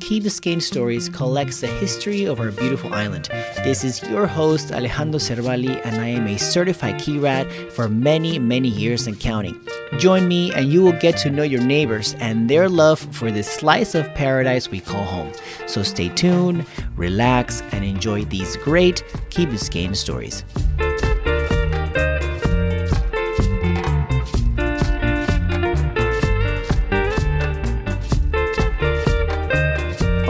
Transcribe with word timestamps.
Key 0.00 0.20
Biscayne 0.20 0.62
Stories 0.62 1.08
collects 1.08 1.60
the 1.60 1.66
history 1.66 2.24
of 2.24 2.38
our 2.38 2.52
beautiful 2.52 2.94
island. 2.94 3.28
This 3.64 3.82
is 3.82 4.00
your 4.04 4.28
host, 4.28 4.70
Alejandro 4.70 5.18
Cervali, 5.18 5.80
and 5.84 6.00
I 6.00 6.06
am 6.06 6.28
a 6.28 6.38
certified 6.38 7.00
key 7.00 7.18
rat 7.18 7.50
for 7.72 7.88
many, 7.88 8.38
many 8.38 8.68
years 8.68 9.08
and 9.08 9.18
counting. 9.18 9.58
Join 9.98 10.28
me, 10.28 10.52
and 10.52 10.72
you 10.72 10.82
will 10.82 10.92
get 11.00 11.16
to 11.18 11.30
know 11.30 11.42
your 11.42 11.62
neighbors 11.62 12.14
and 12.20 12.48
their 12.48 12.68
love 12.68 13.00
for 13.12 13.32
this 13.32 13.50
slice 13.50 13.96
of 13.96 14.06
paradise 14.14 14.70
we 14.70 14.78
call 14.78 15.04
home. 15.04 15.32
So 15.66 15.82
stay 15.82 16.10
tuned, 16.10 16.64
relax, 16.94 17.62
and 17.72 17.84
enjoy 17.84 18.24
these 18.26 18.56
great 18.58 19.02
Key 19.30 19.46
Biscayne 19.46 19.96
stories. 19.96 20.44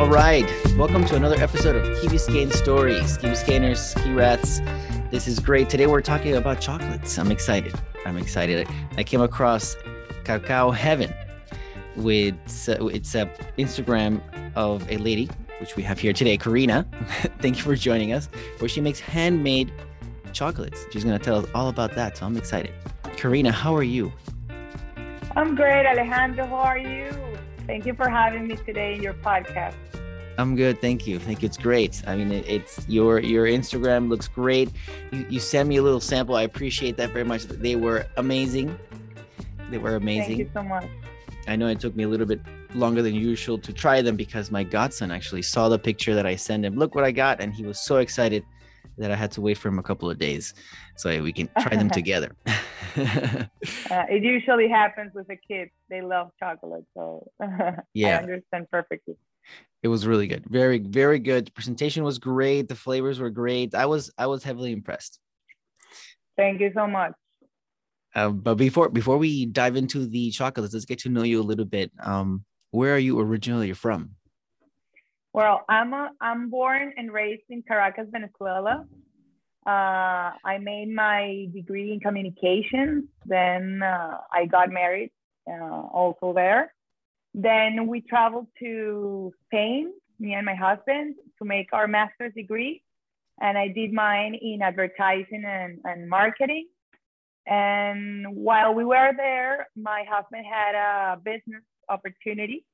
All 0.04 0.10
right, 0.10 0.44
welcome 0.76 1.06
to 1.06 1.16
another 1.16 1.36
episode 1.36 1.76
of 1.76 2.02
Key 2.02 2.08
Biscayne 2.08 2.52
Stories. 2.52 3.16
Key 3.16 3.28
Biscayneers, 3.28 4.04
Key 4.04 4.12
Rats. 4.12 4.60
This 5.10 5.26
is 5.26 5.40
great. 5.40 5.70
Today 5.70 5.86
we're 5.86 6.02
talking 6.02 6.36
about 6.36 6.60
chocolates. 6.60 7.18
I'm 7.18 7.30
excited. 7.30 7.74
I'm 8.04 8.18
excited. 8.18 8.68
I 8.98 9.02
came 9.02 9.22
across 9.22 9.78
Cacao 10.24 10.72
Heaven 10.72 11.10
with 11.96 12.34
uh, 12.68 12.84
it's 12.88 13.14
a 13.14 13.24
Instagram 13.56 14.20
of 14.54 14.86
a 14.92 14.98
lady 14.98 15.30
which 15.58 15.74
we 15.74 15.82
have 15.84 15.98
here 15.98 16.12
today, 16.12 16.36
Karina. 16.36 16.86
Thank 17.40 17.56
you 17.56 17.62
for 17.62 17.74
joining 17.74 18.12
us. 18.12 18.28
Where 18.58 18.68
she 18.68 18.82
makes 18.82 19.00
handmade 19.00 19.72
chocolates. 20.34 20.84
She's 20.92 21.02
going 21.02 21.18
to 21.18 21.24
tell 21.24 21.38
us 21.38 21.46
all 21.54 21.70
about 21.70 21.94
that. 21.94 22.18
So 22.18 22.26
I'm 22.26 22.36
excited. 22.36 22.74
Karina, 23.16 23.52
how 23.52 23.74
are 23.74 23.82
you? 23.82 24.12
I'm 25.34 25.54
great, 25.54 25.86
Alejandro. 25.86 26.46
How 26.46 26.56
are 26.56 26.78
you? 26.78 27.33
Thank 27.66 27.86
you 27.86 27.94
for 27.94 28.08
having 28.08 28.46
me 28.46 28.56
today 28.56 28.94
in 28.94 29.02
your 29.02 29.14
podcast. 29.14 29.74
I'm 30.36 30.56
good, 30.56 30.80
thank 30.80 31.06
you. 31.06 31.18
Thank 31.18 31.42
you. 31.42 31.46
It's 31.46 31.56
great. 31.56 32.02
I 32.06 32.16
mean, 32.16 32.30
it, 32.32 32.44
it's 32.48 32.86
your 32.88 33.20
your 33.20 33.46
Instagram 33.46 34.08
looks 34.08 34.28
great. 34.28 34.70
You 35.12 35.26
you 35.30 35.40
sent 35.40 35.68
me 35.68 35.76
a 35.76 35.82
little 35.82 36.00
sample. 36.00 36.34
I 36.34 36.42
appreciate 36.42 36.96
that 36.96 37.10
very 37.10 37.24
much. 37.24 37.44
They 37.44 37.76
were 37.76 38.06
amazing. 38.16 38.76
They 39.70 39.78
were 39.78 39.96
amazing. 39.96 40.36
Thank 40.36 40.38
you 40.38 40.50
so 40.52 40.62
much. 40.62 40.88
I 41.46 41.56
know 41.56 41.68
it 41.68 41.80
took 41.80 41.94
me 41.94 42.04
a 42.04 42.08
little 42.08 42.26
bit 42.26 42.40
longer 42.74 43.00
than 43.02 43.14
usual 43.14 43.58
to 43.58 43.72
try 43.72 44.02
them 44.02 44.16
because 44.16 44.50
my 44.50 44.64
godson 44.64 45.10
actually 45.10 45.42
saw 45.42 45.68
the 45.68 45.78
picture 45.78 46.14
that 46.14 46.26
I 46.26 46.36
sent 46.36 46.64
him. 46.64 46.74
Look 46.76 46.94
what 46.94 47.04
I 47.04 47.12
got, 47.12 47.40
and 47.40 47.54
he 47.54 47.64
was 47.64 47.78
so 47.80 47.98
excited 47.98 48.44
that 48.98 49.10
I 49.10 49.16
had 49.16 49.32
to 49.32 49.40
wait 49.40 49.58
for 49.58 49.68
him 49.68 49.78
a 49.78 49.82
couple 49.82 50.10
of 50.10 50.18
days 50.18 50.54
so 50.96 51.22
we 51.22 51.32
can 51.32 51.48
try 51.58 51.76
them 51.76 51.90
together. 52.00 52.34
uh, 52.46 53.46
it 54.08 54.22
usually 54.22 54.68
happens 54.68 55.12
with 55.14 55.26
the 55.28 55.36
kids; 55.36 55.70
they 55.88 56.02
love 56.02 56.30
chocolate, 56.38 56.84
so 56.94 57.30
yeah, 57.94 58.18
I 58.18 58.22
understand 58.22 58.70
perfectly. 58.70 59.16
It 59.82 59.88
was 59.88 60.06
really 60.06 60.26
good, 60.26 60.44
very 60.46 60.78
very 60.78 61.18
good. 61.18 61.46
The 61.46 61.52
presentation 61.52 62.04
was 62.04 62.18
great. 62.18 62.68
The 62.68 62.74
flavors 62.74 63.20
were 63.20 63.30
great. 63.30 63.74
I 63.74 63.86
was 63.86 64.10
I 64.16 64.26
was 64.26 64.42
heavily 64.42 64.72
impressed. 64.72 65.18
Thank 66.36 66.60
you 66.60 66.72
so 66.74 66.86
much. 66.86 67.12
Uh, 68.14 68.30
but 68.30 68.54
before 68.54 68.88
before 68.88 69.18
we 69.18 69.46
dive 69.46 69.76
into 69.76 70.06
the 70.06 70.30
chocolates, 70.30 70.72
let's 70.72 70.86
get 70.86 71.00
to 71.00 71.08
know 71.08 71.22
you 71.22 71.40
a 71.40 71.42
little 71.42 71.64
bit. 71.64 71.90
Um, 72.02 72.44
where 72.70 72.94
are 72.94 72.98
you 72.98 73.20
originally 73.20 73.72
from? 73.72 74.16
Well, 75.34 75.64
I'm 75.68 75.92
a, 75.92 76.10
I'm 76.20 76.48
born 76.48 76.92
and 76.96 77.12
raised 77.12 77.42
in 77.50 77.64
Caracas, 77.66 78.06
Venezuela. 78.12 78.86
Uh, 79.66 80.30
I 80.44 80.58
made 80.62 80.94
my 80.94 81.48
degree 81.52 81.92
in 81.92 81.98
communications. 81.98 83.06
Then 83.26 83.82
uh, 83.82 84.18
I 84.32 84.46
got 84.46 84.70
married, 84.70 85.10
uh, 85.50 85.88
also 85.92 86.32
there. 86.34 86.72
Then 87.34 87.88
we 87.88 88.00
traveled 88.00 88.46
to 88.60 89.32
Spain, 89.46 89.92
me 90.20 90.34
and 90.34 90.46
my 90.46 90.54
husband, 90.54 91.16
to 91.40 91.44
make 91.44 91.72
our 91.72 91.88
master's 91.88 92.32
degree. 92.34 92.84
And 93.40 93.58
I 93.58 93.66
did 93.66 93.92
mine 93.92 94.36
in 94.40 94.62
advertising 94.62 95.42
and, 95.44 95.80
and 95.82 96.08
marketing. 96.08 96.68
And 97.44 98.36
while 98.36 98.72
we 98.72 98.84
were 98.84 99.10
there, 99.16 99.66
my 99.74 100.04
husband 100.08 100.44
had 100.46 100.76
a 100.76 101.16
business 101.16 101.64
opportunity. 101.88 102.64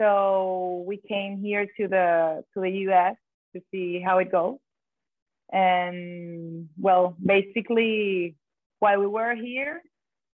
So 0.00 0.82
we 0.86 0.96
came 0.96 1.42
here 1.42 1.66
to 1.78 1.88
the 1.88 2.42
to 2.54 2.60
the 2.60 2.70
US 2.88 3.16
to 3.54 3.60
see 3.70 4.00
how 4.00 4.18
it 4.18 4.32
goes. 4.32 4.56
And 5.52 6.68
well, 6.78 7.16
basically 7.24 8.36
while 8.78 8.98
we 8.98 9.06
were 9.06 9.34
here, 9.34 9.82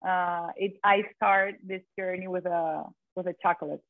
uh, 0.08 0.48
it 0.56 0.74
I 0.84 1.04
started 1.16 1.58
this 1.64 1.82
journey 1.98 2.28
with 2.28 2.46
a 2.46 2.86
with 3.16 3.28
a 3.28 3.36
chocolate. 3.42 3.82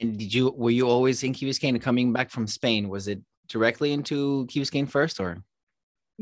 And 0.00 0.18
did 0.18 0.32
you 0.32 0.54
were 0.56 0.70
you 0.70 0.88
always 0.88 1.22
in 1.22 1.34
Key 1.34 1.46
Biscayne 1.46 1.80
coming 1.80 2.12
back 2.12 2.30
from 2.30 2.46
Spain? 2.46 2.88
Was 2.88 3.08
it 3.08 3.20
directly 3.48 3.92
into 3.92 4.46
Key 4.46 4.60
Biscayne 4.60 4.88
first 4.88 5.20
or? 5.20 5.42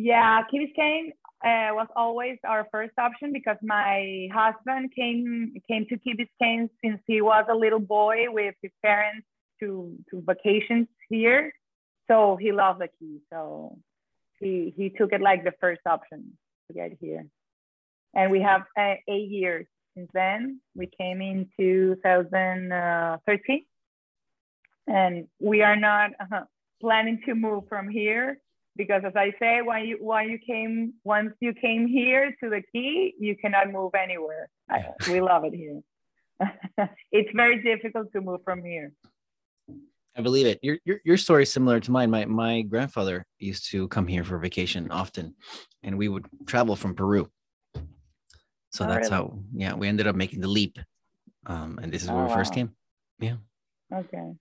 Yeah, 0.03 0.41
Key 0.51 0.61
Biscayne 0.65 1.11
uh, 1.45 1.75
was 1.75 1.87
always 1.95 2.39
our 2.45 2.67
first 2.73 2.93
option 2.97 3.35
because 3.35 3.59
my 3.63 4.29
husband 4.33 4.95
came 4.97 5.53
came 5.69 5.85
to 5.91 5.99
Key 5.99 6.15
Biscayne 6.15 6.71
since 6.83 7.03
he 7.07 7.21
was 7.21 7.45
a 7.51 7.55
little 7.55 7.81
boy 7.81 8.25
with 8.29 8.55
his 8.63 8.73
parents 8.83 9.27
to 9.61 9.95
to 10.09 10.23
vacations 10.23 10.89
here. 11.11 11.53
So 12.09 12.37
he 12.37 12.51
loved 12.51 12.81
the 12.81 12.89
Key. 12.99 13.21
So 13.31 13.77
he 14.39 14.73
he 14.75 14.89
took 14.89 15.13
it 15.13 15.21
like 15.21 15.45
the 15.45 15.53
first 15.61 15.83
option 15.85 16.39
to 16.69 16.73
get 16.73 16.93
here. 16.99 17.27
And 18.15 18.31
we 18.31 18.41
have 18.41 18.63
uh, 18.79 18.95
eight 19.07 19.29
years 19.29 19.67
since 19.95 20.09
then. 20.15 20.63
We 20.75 20.87
came 20.87 21.21
in 21.21 21.51
2013, 21.59 23.65
and 24.87 25.29
we 25.39 25.61
are 25.61 25.77
not 25.77 26.13
uh, 26.19 26.45
planning 26.81 27.21
to 27.27 27.35
move 27.35 27.65
from 27.69 27.91
here 27.91 28.39
because 28.81 29.03
as 29.05 29.13
I 29.15 29.35
say, 29.39 29.61
when 29.61 29.85
you 29.85 29.99
when 30.01 30.31
you 30.31 30.39
came 30.39 30.95
once 31.05 31.33
you 31.41 31.53
came 31.53 31.87
here 31.87 32.35
to 32.43 32.49
the 32.49 32.63
key, 32.73 33.15
you 33.21 33.37
cannot 33.37 33.71
move 33.71 33.93
anywhere. 33.95 34.49
I, 34.71 34.87
we 35.07 35.21
love 35.21 35.45
it 35.45 35.53
here. 35.53 35.83
it's 37.13 37.29
very 37.35 37.63
difficult 37.63 38.11
to 38.15 38.23
move 38.23 38.41
from 38.43 38.65
here. 38.65 38.93
I 40.17 40.23
believe 40.23 40.47
it. 40.47 40.61
Your, 40.63 40.79
your 40.87 40.99
your 41.05 41.19
story 41.19 41.43
is 41.43 41.53
similar 41.53 41.79
to 41.79 41.91
mine. 41.91 42.11
My 42.11 42.25
my 42.25 42.63
grandfather 42.63 43.27
used 43.39 43.71
to 43.73 43.87
come 43.89 44.07
here 44.07 44.25
for 44.25 44.39
vacation 44.39 44.91
often, 44.91 45.35
and 45.83 45.99
we 45.99 46.09
would 46.09 46.25
travel 46.47 46.75
from 46.75 46.95
Peru. 46.95 47.31
So 48.71 48.87
oh, 48.87 48.89
that's 48.89 49.11
really? 49.11 49.25
how 49.25 49.39
yeah 49.55 49.75
we 49.75 49.89
ended 49.89 50.07
up 50.07 50.17
making 50.17 50.41
the 50.41 50.49
leap, 50.49 50.79
um, 51.45 51.79
and 51.83 51.93
this 51.93 52.03
is 52.03 52.11
where 52.11 52.25
oh, 52.25 52.29
we 52.29 52.33
first 52.33 52.55
came. 52.55 52.71
Yeah. 53.19 53.37
Okay. 53.93 54.33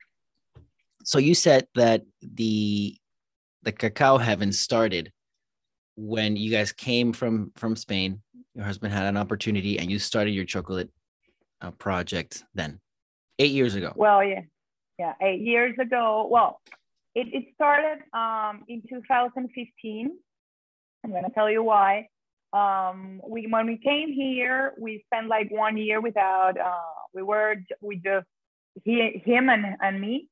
So 1.04 1.20
you 1.20 1.36
said 1.36 1.68
that 1.76 2.04
the 2.22 2.96
the 3.64 3.72
cacao 3.72 4.18
heaven 4.18 4.52
started 4.52 5.12
when 5.96 6.36
you 6.36 6.50
guys 6.52 6.72
came 6.72 7.14
from 7.14 7.52
from 7.56 7.76
Spain. 7.76 8.22
Your 8.56 8.66
husband 8.66 8.94
had 8.94 9.06
an 9.06 9.18
opportunity, 9.18 9.80
and 9.80 9.92
you 9.92 10.00
started 10.00 10.32
your 10.32 10.46
chocolate 10.46 10.90
uh, 11.62 11.72
project 11.72 12.44
then, 12.54 12.80
eight 13.38 13.52
years 13.52 13.76
ago. 13.76 13.94
Well, 13.96 14.24
yeah, 14.24 14.42
yeah, 14.98 15.14
eight 15.22 15.42
years 15.42 15.76
ago. 15.80 16.28
Well, 16.30 16.62
it, 17.16 17.28
it 17.34 17.46
started 17.56 18.04
um, 18.14 18.64
in 18.68 18.82
2015. 18.90 20.12
I'm 21.04 21.12
gonna 21.12 21.30
tell 21.34 21.50
you 21.50 21.64
why. 21.64 22.08
Um, 22.52 23.22
we 23.28 23.48
when 23.50 23.68
we 23.68 23.78
came 23.78 24.12
here, 24.12 24.74
we 24.80 25.04
spent 25.06 25.28
like 25.28 25.52
one 25.52 25.78
year 25.78 26.02
without. 26.02 26.58
Uh, 26.58 26.80
we 27.14 27.24
were 27.24 27.56
we 27.82 27.98
just 27.98 28.26
he 28.84 29.22
him 29.26 29.50
and 29.50 29.76
and 29.82 30.00
me, 30.00 30.28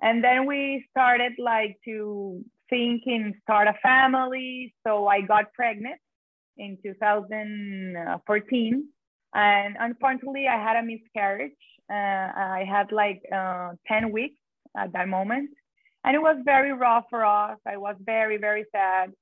and 0.00 0.22
then 0.22 0.46
we 0.46 0.86
started 0.90 1.32
like 1.38 1.78
to 1.84 2.44
thinking 2.68 3.34
start 3.42 3.68
a 3.68 3.74
family. 3.82 4.74
So 4.86 5.06
I 5.06 5.20
got 5.20 5.52
pregnant 5.52 6.00
in 6.56 6.78
2014. 6.82 8.88
And 9.34 9.76
unfortunately, 9.78 10.46
I 10.48 10.62
had 10.62 10.76
a 10.76 10.82
miscarriage. 10.82 11.52
Uh, 11.90 11.94
I 11.94 12.64
had 12.68 12.92
like 12.92 13.22
uh, 13.34 13.72
10 13.86 14.12
weeks 14.12 14.40
at 14.76 14.92
that 14.92 15.08
moment. 15.08 15.50
And 16.04 16.14
it 16.14 16.20
was 16.20 16.36
very 16.44 16.72
rough 16.72 17.04
for 17.10 17.24
us. 17.24 17.58
I 17.66 17.76
was 17.76 17.96
very, 18.00 18.38
very 18.38 18.64
sad. 18.72 19.12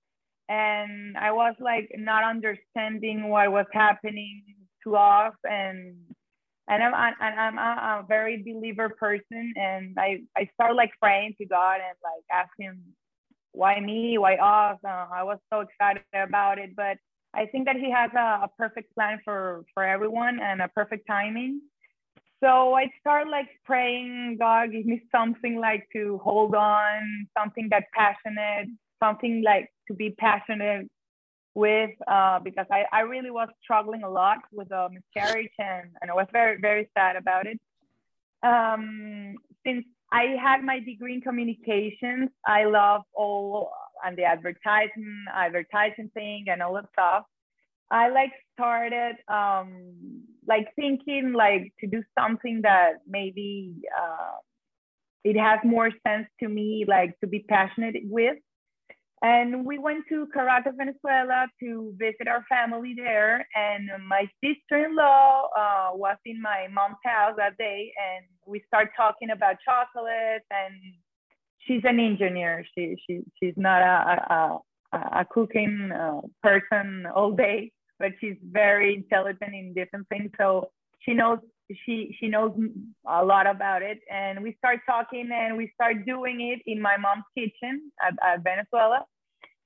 And 0.48 1.16
I 1.16 1.32
was 1.32 1.54
like 1.58 1.90
not 1.96 2.24
understanding 2.24 3.28
what 3.28 3.50
was 3.50 3.66
happening 3.72 4.44
to 4.84 4.96
us. 4.96 5.34
And 5.44 5.96
and 6.68 6.82
I'm, 6.82 7.14
I'm 7.20 7.58
a, 7.58 7.60
a 7.60 8.04
very 8.08 8.42
believer 8.42 8.88
person. 8.88 9.52
And 9.56 9.96
I, 9.98 10.20
I 10.36 10.48
started 10.54 10.74
like 10.74 10.92
praying 11.00 11.34
to 11.38 11.46
God 11.46 11.74
and 11.74 11.96
like 12.02 12.24
asking 12.32 12.80
why 13.54 13.80
me? 13.80 14.18
Why 14.18 14.34
us? 14.34 14.78
Uh, 14.84 15.06
I 15.12 15.22
was 15.22 15.38
so 15.52 15.60
excited 15.60 16.02
about 16.12 16.58
it, 16.58 16.74
but 16.76 16.98
I 17.34 17.46
think 17.46 17.66
that 17.66 17.76
he 17.76 17.90
has 17.90 18.10
a, 18.14 18.44
a, 18.44 18.50
perfect 18.58 18.94
plan 18.94 19.20
for 19.24 19.64
for 19.72 19.84
everyone 19.84 20.40
and 20.40 20.60
a 20.60 20.68
perfect 20.68 21.06
timing. 21.06 21.60
So 22.42 22.74
I 22.74 22.90
start 23.00 23.28
like 23.28 23.48
praying, 23.64 24.36
God, 24.38 24.72
give 24.72 24.84
me 24.84 25.02
something 25.10 25.58
like 25.58 25.88
to 25.94 26.20
hold 26.22 26.54
on, 26.54 27.26
something 27.38 27.68
that 27.70 27.84
passionate, 27.94 28.68
something 29.02 29.42
like 29.42 29.72
to 29.88 29.94
be 29.94 30.10
passionate 30.10 30.90
with 31.54 31.90
uh, 32.08 32.40
because 32.40 32.66
I, 32.70 32.84
I 32.92 33.00
really 33.00 33.30
was 33.30 33.48
struggling 33.62 34.02
a 34.02 34.10
lot 34.10 34.38
with 34.52 34.70
a 34.72 34.88
miscarriage 34.90 35.52
and, 35.58 35.90
and 36.02 36.10
I 36.10 36.14
was 36.14 36.26
very, 36.32 36.60
very 36.60 36.90
sad 36.96 37.16
about 37.16 37.46
it. 37.46 37.60
Um, 38.42 39.36
since 39.64 39.86
I 40.14 40.36
had 40.40 40.62
my 40.62 40.78
degree 40.78 41.14
in 41.14 41.20
communications, 41.20 42.30
I 42.46 42.64
love 42.64 43.02
all 43.14 43.72
and 44.04 44.16
the 44.16 44.24
advertising, 44.24 45.24
advertising 45.34 46.10
thing 46.14 46.44
and 46.48 46.62
all 46.62 46.74
that 46.74 46.86
stuff. 46.92 47.24
I 47.90 48.10
like 48.10 48.32
started 48.52 49.16
um, 49.28 50.22
like 50.46 50.68
thinking 50.76 51.32
like 51.32 51.72
to 51.80 51.86
do 51.86 52.02
something 52.18 52.60
that 52.62 53.00
maybe 53.08 53.74
uh, 53.98 54.36
it 55.24 55.36
has 55.36 55.58
more 55.64 55.90
sense 56.06 56.26
to 56.40 56.48
me, 56.48 56.84
like 56.86 57.18
to 57.20 57.26
be 57.26 57.40
passionate 57.40 57.96
with. 58.04 58.36
And 59.22 59.64
we 59.64 59.78
went 59.78 60.04
to 60.10 60.28
Caracas, 60.34 60.74
Venezuela 60.76 61.46
to 61.60 61.94
visit 61.98 62.28
our 62.28 62.44
family 62.48 62.94
there. 62.94 63.46
And 63.54 63.88
my 64.06 64.28
sister-in-law 64.44 65.48
uh, 65.56 65.90
was 65.94 66.18
in 66.26 66.42
my 66.42 66.66
mom's 66.70 66.96
house 67.04 67.34
that 67.38 67.56
day. 67.56 67.90
And 67.96 68.26
we 68.46 68.62
start 68.66 68.90
talking 68.96 69.30
about 69.30 69.56
chocolate 69.64 70.42
and 70.50 70.74
she's 71.66 71.82
an 71.84 72.00
engineer. 72.00 72.64
She, 72.76 72.96
she, 73.06 73.20
she's 73.40 73.54
not 73.56 73.82
a, 73.82 74.60
a, 74.92 74.98
a 75.20 75.26
cooking 75.30 75.90
uh, 75.92 76.20
person 76.42 77.06
all 77.14 77.32
day, 77.32 77.72
but 77.98 78.12
she's 78.20 78.36
very 78.50 78.94
intelligent 78.94 79.54
in 79.54 79.74
different 79.74 80.08
things. 80.08 80.30
So 80.38 80.70
she 81.00 81.14
knows 81.14 81.38
she 81.86 82.14
she 82.20 82.28
knows 82.28 82.52
a 83.08 83.24
lot 83.24 83.46
about 83.46 83.82
it 83.82 83.98
and 84.10 84.42
we 84.42 84.54
start 84.58 84.80
talking 84.86 85.30
and 85.32 85.56
we 85.56 85.70
start 85.74 86.04
doing 86.04 86.40
it 86.40 86.60
in 86.70 86.80
my 86.80 86.96
mom's 86.98 87.24
kitchen 87.34 87.90
at, 88.02 88.12
at 88.22 88.42
venezuela 88.42 89.04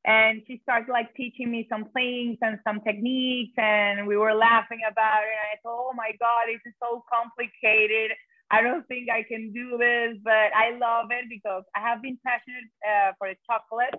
and 0.04 0.42
she 0.46 0.60
started 0.62 0.90
like 0.90 1.12
teaching 1.16 1.50
me 1.50 1.66
some 1.68 1.86
things 1.94 2.38
and 2.40 2.58
some 2.62 2.80
techniques 2.86 3.52
and 3.56 4.06
we 4.06 4.16
were 4.16 4.34
laughing 4.34 4.78
about 4.88 5.22
it 5.22 5.34
and 5.34 5.48
i 5.52 5.56
thought 5.62 5.90
oh 5.90 5.92
my 5.94 6.12
god 6.20 6.46
this 6.46 6.60
is 6.66 6.74
so 6.80 7.02
complicated 7.10 8.12
i 8.50 8.62
don't 8.62 8.86
think 8.88 9.08
i 9.10 9.22
can 9.22 9.52
do 9.52 9.76
this 9.78 10.16
but 10.22 10.50
i 10.54 10.76
love 10.78 11.06
it 11.10 11.26
because 11.28 11.62
i 11.76 11.80
have 11.80 12.02
been 12.02 12.18
passionate 12.24 12.70
uh, 12.86 13.12
for 13.18 13.32
chocolate 13.48 13.94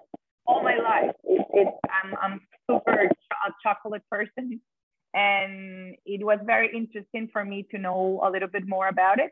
all 0.49 0.63
my 0.63 0.77
life. 0.77 1.15
It, 1.23 1.45
it, 1.53 1.67
I'm, 1.97 2.15
I'm 2.21 2.41
super 2.69 3.03
a 3.03 3.51
chocolate 3.63 4.01
person. 4.09 4.59
And 5.13 5.95
it 6.05 6.25
was 6.25 6.39
very 6.45 6.69
interesting 6.75 7.29
for 7.31 7.45
me 7.45 7.67
to 7.71 7.77
know 7.77 8.19
a 8.23 8.29
little 8.29 8.47
bit 8.47 8.67
more 8.67 8.87
about 8.87 9.19
it. 9.19 9.31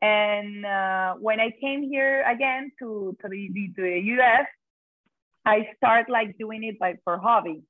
And 0.00 0.64
uh, 0.64 1.14
when 1.14 1.40
i 1.40 1.50
came 1.60 1.82
here 1.82 2.22
again 2.22 2.70
to, 2.78 3.16
to, 3.20 3.28
the, 3.28 3.48
to 3.76 3.82
the 3.82 3.98
us 4.22 4.46
I 5.44 5.68
start 5.76 6.08
like 6.08 6.38
doing 6.38 6.62
it 6.62 6.76
like 6.80 7.00
for 7.04 7.18
hobby. 7.18 7.62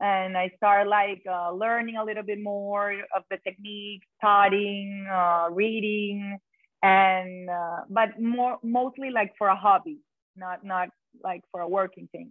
And 0.00 0.36
I 0.36 0.50
start 0.56 0.88
like 0.88 1.22
uh, 1.30 1.52
learning 1.52 1.96
a 1.96 2.04
little 2.04 2.22
bit 2.22 2.40
more 2.40 2.92
of 3.14 3.24
the 3.30 3.38
techniques, 3.44 4.06
studying, 4.18 5.06
uh, 5.10 5.48
reading, 5.50 6.38
and 6.82 7.50
uh, 7.50 7.80
but 7.90 8.20
more 8.20 8.58
mostly 8.62 9.10
like 9.10 9.32
for 9.38 9.48
a 9.48 9.56
hobby, 9.56 9.98
not 10.36 10.64
not 10.64 10.88
like 11.22 11.42
for 11.50 11.60
a 11.60 11.68
working 11.68 12.08
thing. 12.12 12.30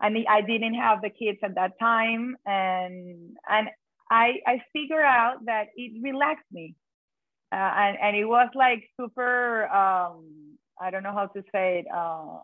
I 0.00 0.10
mean, 0.10 0.26
I 0.28 0.42
didn't 0.42 0.74
have 0.74 1.00
the 1.02 1.10
kids 1.10 1.38
at 1.42 1.54
that 1.56 1.78
time, 1.80 2.36
and 2.46 3.36
and 3.48 3.68
I 4.10 4.40
I 4.46 4.62
figure 4.72 5.02
out 5.02 5.44
that 5.46 5.68
it 5.76 6.02
relaxed 6.02 6.46
me, 6.52 6.74
uh, 7.52 7.56
and 7.56 7.98
and 8.02 8.16
it 8.16 8.24
was 8.26 8.48
like 8.54 8.84
super. 9.00 9.66
Um, 9.68 10.58
I 10.80 10.90
don't 10.90 11.02
know 11.02 11.12
how 11.12 11.26
to 11.26 11.42
say 11.52 11.80
it. 11.80 11.86
Uh, 11.92 12.40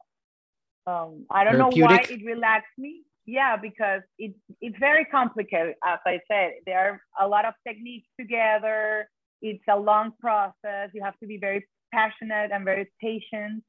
um, 0.87 1.27
I 1.31 1.45
don't 1.45 1.59
know 1.59 1.71
why 1.71 2.05
it 2.09 2.25
relaxed 2.25 2.77
me. 2.79 3.03
Yeah, 3.27 3.57
because 3.57 4.03
it's 4.19 4.39
it's 4.61 4.77
very 4.79 5.05
complicated. 5.07 5.75
As 5.85 5.99
I 6.07 6.21
said, 6.31 6.53
there 6.67 7.01
are 7.19 7.27
a 7.27 7.29
lot 7.29 7.47
of 7.47 7.55
techniques 7.67 8.07
together. 8.21 9.09
It's 9.41 9.65
a 9.71 9.79
long 9.79 10.13
process. 10.21 10.91
You 10.93 11.03
have 11.03 11.19
to 11.21 11.27
be 11.27 11.39
very 11.39 11.67
passionate 11.93 12.51
and 12.53 12.65
very 12.65 12.91
patient. 13.01 13.63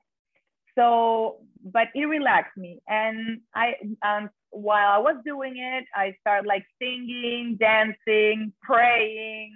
So, 0.78 1.38
but 1.64 1.88
it 1.96 2.06
relaxed 2.06 2.58
me, 2.58 2.80
and 2.90 3.40
I 3.56 3.76
um, 4.06 4.30
while 4.52 4.92
I 4.92 4.98
was 4.98 5.16
doing 5.26 5.56
it, 5.58 5.86
I 5.96 6.16
started 6.20 6.48
like 6.48 6.66
singing, 6.82 7.58
dancing, 7.58 8.52
praying, 8.62 9.54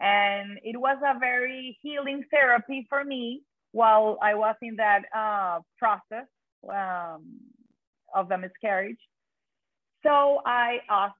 and 0.00 0.58
it 0.64 0.76
was 0.76 0.98
a 1.04 1.18
very 1.18 1.78
healing 1.82 2.24
therapy 2.30 2.86
for 2.88 3.04
me 3.04 3.42
while 3.72 4.18
I 4.22 4.34
was 4.34 4.56
in 4.62 4.76
that 4.76 5.02
uh, 5.14 5.60
process 5.78 6.26
um, 6.68 7.24
of 8.14 8.28
the 8.28 8.38
miscarriage. 8.38 8.98
So 10.02 10.40
I 10.46 10.78
asked 10.88 11.14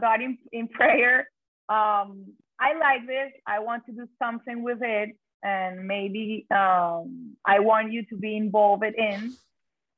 God 0.00 0.20
in, 0.20 0.38
in 0.52 0.68
prayer, 0.68 1.28
um, 1.68 2.26
I 2.60 2.74
like 2.78 3.06
this. 3.06 3.32
I 3.46 3.58
want 3.58 3.84
to 3.86 3.92
do 3.92 4.06
something 4.18 4.62
with 4.62 4.78
it. 4.82 5.16
And 5.42 5.86
maybe 5.86 6.46
um, 6.50 7.36
I 7.44 7.60
want 7.60 7.92
you 7.92 8.04
to 8.06 8.16
be 8.16 8.36
involved 8.36 8.84
in. 8.84 9.34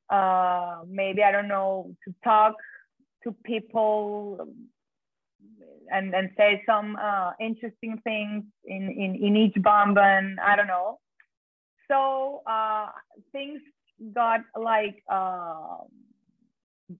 Uh, 0.09 0.79
maybe, 0.87 1.23
I 1.23 1.31
don't 1.31 1.47
know, 1.47 1.95
to 2.05 2.13
talk 2.23 2.55
to 3.23 3.35
people 3.45 4.47
and, 5.91 6.13
and 6.13 6.29
say 6.37 6.63
some 6.65 6.97
uh, 7.01 7.31
interesting 7.39 7.99
things 8.03 8.43
in, 8.65 8.89
in, 8.89 9.15
in 9.15 9.37
each 9.37 9.55
bonbon. 9.61 10.37
I 10.43 10.55
don't 10.55 10.67
know. 10.67 10.99
So 11.89 12.41
uh, 12.45 12.87
things 13.31 13.61
got 14.13 14.41
like 14.59 15.01
uh, 15.09 15.77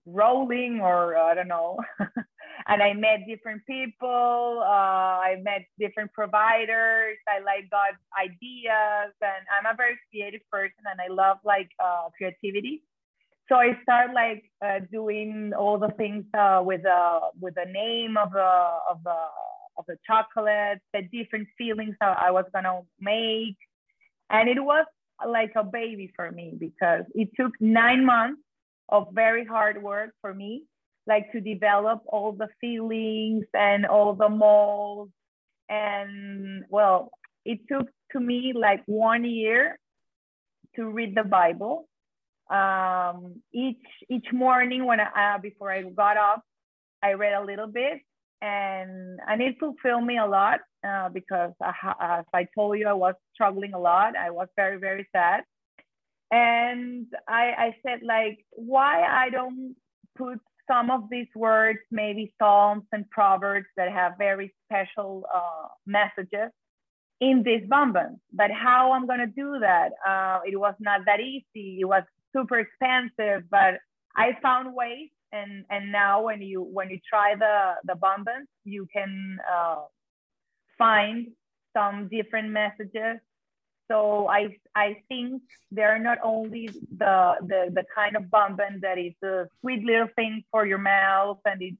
rolling 0.06 0.80
or 0.80 1.16
I 1.16 1.34
don't 1.34 1.48
know. 1.48 1.78
and 2.66 2.82
I 2.82 2.92
met 2.92 3.20
different 3.26 3.64
people. 3.66 4.62
Uh, 4.62 5.20
I 5.28 5.36
met 5.42 5.66
different 5.78 6.12
providers. 6.12 7.16
I 7.28 7.40
like 7.40 7.70
got 7.70 7.94
ideas 8.18 9.12
and 9.22 9.44
I'm 9.52 9.72
a 9.72 9.76
very 9.76 9.98
creative 10.10 10.42
person 10.50 10.84
and 10.90 11.00
I 11.00 11.12
love 11.12 11.38
like 11.44 11.70
uh, 11.82 12.08
creativity. 12.16 12.82
So 13.48 13.56
I 13.56 13.78
start 13.82 14.12
like 14.14 14.44
uh, 14.64 14.80
doing 14.92 15.52
all 15.58 15.78
the 15.78 15.90
things 15.96 16.24
uh, 16.36 16.60
with 16.62 16.84
uh, 16.84 17.20
with 17.40 17.54
the 17.54 17.64
name 17.64 18.18
of 18.18 18.32
the 18.32 18.68
of 18.90 19.02
the 19.04 19.16
of 19.78 19.86
the 19.86 19.96
chocolate, 20.06 20.80
the 20.92 21.02
different 21.10 21.48
feelings 21.56 21.96
I 22.02 22.30
was 22.30 22.44
gonna 22.52 22.82
make, 23.00 23.56
and 24.28 24.50
it 24.50 24.60
was 24.60 24.84
like 25.26 25.52
a 25.56 25.64
baby 25.64 26.12
for 26.14 26.30
me 26.30 26.56
because 26.58 27.04
it 27.14 27.30
took 27.36 27.52
nine 27.58 28.04
months 28.04 28.42
of 28.88 29.08
very 29.12 29.44
hard 29.44 29.82
work 29.82 30.10
for 30.20 30.32
me, 30.32 30.64
like 31.06 31.30
to 31.32 31.40
develop 31.40 32.02
all 32.06 32.32
the 32.32 32.48
feelings 32.60 33.44
and 33.54 33.86
all 33.86 34.14
the 34.14 34.28
molds. 34.28 35.12
And 35.68 36.64
well, 36.70 37.10
it 37.44 37.60
took 37.70 37.88
to 38.12 38.20
me 38.20 38.52
like 38.54 38.82
one 38.86 39.24
year 39.24 39.78
to 40.76 40.86
read 40.86 41.14
the 41.14 41.24
Bible. 41.24 41.88
Um, 42.50 43.42
each 43.52 43.84
each 44.08 44.32
morning 44.32 44.86
when 44.86 45.00
I 45.00 45.34
uh, 45.34 45.38
before 45.38 45.70
I 45.70 45.82
got 45.82 46.16
up, 46.16 46.42
I 47.02 47.12
read 47.12 47.34
a 47.34 47.44
little 47.44 47.66
bit, 47.66 48.00
and 48.40 49.18
and 49.28 49.42
it 49.42 49.56
fulfilled 49.60 50.04
me 50.04 50.16
a 50.18 50.26
lot 50.26 50.60
uh, 50.86 51.08
because 51.10 51.52
I, 51.62 51.72
as 52.00 52.24
I 52.32 52.46
told 52.54 52.78
you, 52.78 52.88
I 52.88 52.92
was 52.92 53.14
struggling 53.34 53.74
a 53.74 53.78
lot. 53.78 54.16
I 54.16 54.30
was 54.30 54.48
very, 54.56 54.78
very 54.78 55.06
sad. 55.12 55.42
And 56.30 57.06
I, 57.26 57.52
I 57.58 57.76
said, 57.82 58.00
like, 58.02 58.44
why 58.50 59.02
I 59.02 59.30
don't 59.30 59.74
put 60.16 60.40
some 60.70 60.90
of 60.90 61.04
these 61.10 61.28
words, 61.34 61.78
maybe 61.90 62.34
Psalms 62.38 62.84
and 62.92 63.08
Proverbs 63.10 63.66
that 63.76 63.90
have 63.90 64.12
very 64.18 64.54
special 64.66 65.24
uh, 65.34 65.68
messages 65.86 66.50
in 67.20 67.42
this 67.42 67.62
bonbon. 67.68 68.20
But 68.32 68.50
how 68.50 68.92
I'm 68.92 69.06
to 69.06 69.26
do 69.26 69.58
that? 69.60 69.90
Uh, 70.06 70.40
it 70.44 70.58
was 70.58 70.74
not 70.78 71.00
that 71.06 71.20
easy. 71.20 71.78
It 71.80 71.86
was 71.86 72.02
super 72.34 72.58
expensive, 72.58 73.48
but 73.50 73.78
I 74.14 74.36
found 74.42 74.74
ways. 74.74 75.08
And, 75.32 75.64
and 75.70 75.92
now 75.92 76.22
when 76.22 76.40
you 76.40 76.62
when 76.62 76.88
you 76.88 76.98
try 77.06 77.34
the 77.34 77.74
the 77.84 77.94
bonbons, 77.94 78.48
you 78.64 78.86
can 78.90 79.38
uh, 79.50 79.82
find 80.78 81.28
some 81.76 82.08
different 82.08 82.50
messages. 82.50 83.20
So 83.90 84.28
I 84.28 84.56
I 84.74 85.02
think 85.08 85.42
they're 85.72 85.98
not 85.98 86.18
only 86.22 86.68
the 86.68 87.36
the 87.40 87.70
the 87.72 87.84
kind 87.94 88.16
of 88.16 88.30
bonbon 88.30 88.80
that 88.82 88.98
is 88.98 89.14
a 89.22 89.46
sweet 89.60 89.82
little 89.84 90.08
thing 90.14 90.44
for 90.50 90.66
your 90.66 90.78
mouth 90.78 91.38
and 91.44 91.62
it's 91.62 91.76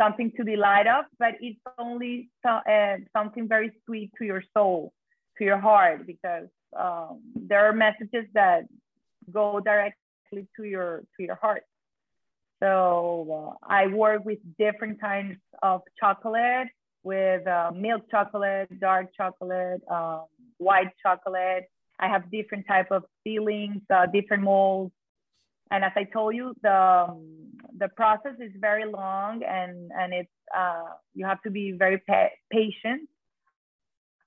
something 0.00 0.32
to 0.36 0.44
delight 0.44 0.86
of, 0.86 1.04
but 1.18 1.34
it's 1.40 1.60
only 1.78 2.28
so, 2.42 2.50
uh, 2.50 2.96
something 3.16 3.48
very 3.48 3.72
sweet 3.84 4.10
to 4.18 4.24
your 4.24 4.42
soul, 4.52 4.92
to 5.38 5.44
your 5.44 5.58
heart, 5.58 6.06
because 6.06 6.48
um, 6.78 7.20
there 7.34 7.66
are 7.66 7.72
messages 7.72 8.26
that 8.34 8.64
go 9.32 9.60
directly 9.60 10.46
to 10.56 10.64
your 10.64 11.04
to 11.16 11.22
your 11.22 11.36
heart. 11.36 11.62
So 12.60 13.54
uh, 13.62 13.66
I 13.66 13.86
work 13.86 14.24
with 14.24 14.38
different 14.58 15.00
kinds 15.00 15.38
of 15.62 15.82
chocolate 16.00 16.68
with 17.02 17.46
uh, 17.46 17.70
milk 17.72 18.02
chocolate, 18.10 18.68
dark 18.80 19.06
chocolate, 19.16 19.80
um, 19.88 20.24
white 20.58 20.92
chocolate. 21.02 21.64
I 21.98 22.08
have 22.08 22.30
different 22.30 22.66
type 22.66 22.90
of 22.90 23.04
fillings, 23.24 23.82
uh, 23.90 24.06
different 24.06 24.42
molds. 24.42 24.92
And 25.70 25.84
as 25.84 25.92
I 25.96 26.04
told 26.04 26.34
you, 26.34 26.54
the, 26.62 26.74
um, 26.74 27.36
the 27.78 27.88
process 27.88 28.34
is 28.40 28.52
very 28.58 28.84
long 28.84 29.42
and 29.42 29.90
and 29.92 30.14
it's 30.14 30.30
uh, 30.56 30.84
you 31.14 31.26
have 31.26 31.42
to 31.42 31.50
be 31.50 31.72
very 31.72 31.98
pa 31.98 32.28
patient. 32.50 33.08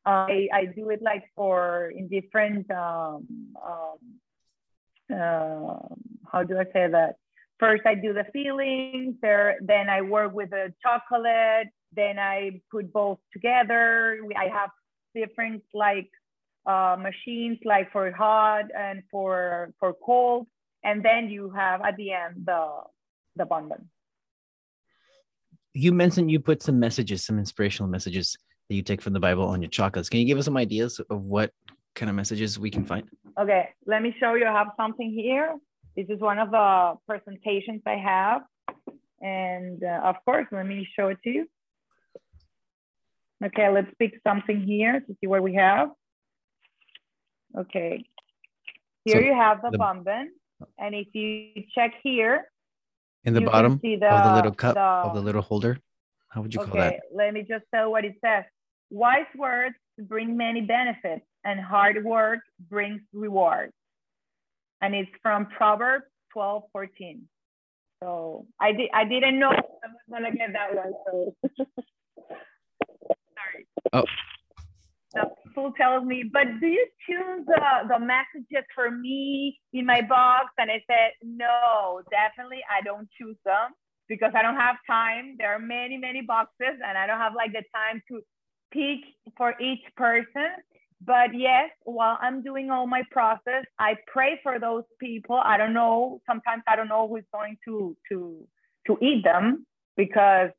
Uh, 0.05 0.27
I, 0.29 0.49
I 0.53 0.65
do 0.65 0.89
it 0.89 1.01
like 1.01 1.23
for 1.35 1.91
in 1.95 2.07
different 2.07 2.69
um, 2.71 3.27
um, 3.65 3.97
uh, 5.11 5.77
how 6.31 6.43
do 6.43 6.57
I 6.57 6.65
say 6.65 6.87
that? 6.87 7.15
First, 7.59 7.83
I 7.85 7.95
do 7.95 8.13
the 8.13 8.25
fillings. 8.31 9.15
There, 9.21 9.57
then 9.61 9.89
I 9.89 10.01
work 10.01 10.33
with 10.33 10.51
the 10.51 10.73
chocolate. 10.81 11.67
Then 11.93 12.17
I 12.19 12.61
put 12.71 12.93
both 12.93 13.19
together. 13.33 14.19
I 14.37 14.47
have 14.47 14.69
different 15.13 15.63
like 15.73 16.09
uh, 16.69 16.95
machines, 17.09 17.57
like 17.65 17.91
for 17.91 18.11
hot 18.11 18.65
and 18.77 19.03
for 19.11 19.73
for 19.79 19.93
cold. 20.05 20.47
And 20.83 21.03
then 21.03 21.29
you 21.29 21.49
have 21.61 21.81
at 21.81 21.95
the 21.97 22.11
end 22.11 22.45
the 22.45 22.61
the 23.35 23.45
bonbon. 23.45 23.89
You 25.73 25.91
mentioned 25.93 26.31
you 26.31 26.39
put 26.39 26.61
some 26.61 26.79
messages, 26.79 27.25
some 27.25 27.37
inspirational 27.39 27.89
messages 27.89 28.37
that 28.67 28.75
you 28.75 28.83
take 28.83 29.01
from 29.01 29.13
the 29.13 29.19
Bible 29.19 29.45
on 29.53 29.61
your 29.61 29.69
chocolates. 29.69 30.09
Can 30.09 30.19
you 30.19 30.25
give 30.25 30.37
us 30.37 30.45
some 30.45 30.57
ideas 30.57 30.99
of 31.09 31.21
what 31.21 31.51
kind 31.95 32.09
of 32.09 32.15
messages 32.15 32.59
we 32.59 32.69
can 32.69 32.85
find? 32.85 33.05
Okay, 33.39 33.69
let 33.85 34.01
me 34.01 34.15
show 34.19 34.33
you. 34.35 34.45
I 34.45 34.53
have 34.53 34.71
something 34.77 35.11
here. 35.11 35.55
This 35.95 36.07
is 36.09 36.19
one 36.19 36.39
of 36.39 36.51
the 36.51 36.95
presentations 37.07 37.81
I 37.85 37.97
have. 38.13 38.41
And 39.21 39.83
uh, 39.83 40.01
of 40.03 40.15
course, 40.25 40.47
let 40.51 40.65
me 40.65 40.87
show 40.95 41.07
it 41.09 41.19
to 41.23 41.29
you. 41.29 41.47
Okay, 43.43 43.69
let's 43.69 43.91
pick 43.97 44.19
something 44.27 44.61
here 44.61 44.99
to 44.99 45.17
see 45.19 45.27
what 45.27 45.41
we 45.41 45.55
have. 45.55 45.89
Okay, 47.57 48.05
here 49.05 49.15
so 49.15 49.21
you 49.21 49.33
have 49.33 49.61
the, 49.61 49.71
the 49.71 49.77
bonbon. 49.77 50.31
And 50.77 50.93
if 50.93 51.07
you 51.13 51.63
check 51.73 51.93
here, 52.03 52.45
in 53.23 53.33
the 53.33 53.41
bottom 53.41 53.79
the, 53.81 53.93
of 53.95 54.23
the 54.23 54.35
little 54.35 54.51
cup 54.51 54.75
the, 54.75 54.81
of 54.81 55.15
the 55.15 55.21
little 55.21 55.41
holder, 55.41 55.79
how 56.29 56.41
would 56.41 56.53
you 56.53 56.61
okay, 56.61 56.69
call 56.69 56.79
that? 56.79 56.99
Let 57.13 57.33
me 57.33 57.41
just 57.41 57.65
tell 57.73 57.91
what 57.91 58.05
it 58.05 58.15
says. 58.23 58.43
Wise 58.89 59.25
words 59.35 59.75
bring 59.99 60.37
many 60.37 60.61
benefits, 60.61 61.25
and 61.43 61.59
hard 61.59 62.03
work 62.03 62.39
brings 62.69 63.01
reward. 63.13 63.71
And 64.81 64.95
it's 64.95 65.11
from 65.21 65.47
Proverbs 65.47 66.05
12, 66.33 66.63
14. 66.71 67.27
So 68.01 68.45
I 68.59 68.71
did 68.71 68.89
I 68.93 69.03
didn't 69.03 69.39
know 69.39 69.49
I 69.49 69.61
was 69.87 69.97
gonna 70.09 70.31
get 70.31 70.53
that 70.53 70.73
one. 70.73 70.93
So 71.05 71.35
sorry. 73.35 73.67
Oh. 73.91 74.05
People 75.49 75.71
tells 75.77 76.05
me, 76.05 76.23
but 76.31 76.45
do 76.59 76.67
you 76.67 76.87
choose 77.07 77.45
the, 77.45 77.61
the 77.89 77.99
messages 77.99 78.65
for 78.73 78.91
me 78.91 79.59
in 79.73 79.85
my 79.85 80.01
box? 80.01 80.47
And 80.57 80.71
I 80.71 80.83
said, 80.87 81.11
no, 81.23 82.01
definitely 82.09 82.59
I 82.69 82.81
don't 82.83 83.07
choose 83.19 83.37
them 83.45 83.71
because 84.07 84.31
I 84.35 84.41
don't 84.41 84.55
have 84.55 84.77
time. 84.87 85.35
There 85.37 85.53
are 85.53 85.59
many, 85.59 85.97
many 85.97 86.21
boxes 86.21 86.79
and 86.85 86.97
I 86.97 87.07
don't 87.07 87.17
have 87.19 87.33
like 87.35 87.51
the 87.51 87.63
time 87.73 88.01
to 88.09 88.21
pick 88.71 88.99
for 89.37 89.53
each 89.59 89.83
person. 89.95 90.49
But 91.05 91.29
yes, 91.33 91.69
while 91.83 92.17
I'm 92.21 92.43
doing 92.43 92.69
all 92.69 92.85
my 92.85 93.03
process, 93.09 93.63
I 93.79 93.95
pray 94.07 94.39
for 94.43 94.59
those 94.59 94.83
people. 94.99 95.39
I 95.41 95.57
don't 95.57 95.73
know. 95.73 96.21
Sometimes 96.27 96.63
I 96.67 96.75
don't 96.75 96.89
know 96.89 97.07
who's 97.07 97.23
going 97.33 97.57
to 97.65 97.95
to 98.11 98.45
to 98.87 98.97
eat 99.01 99.23
them 99.23 99.65
because, 99.95 100.49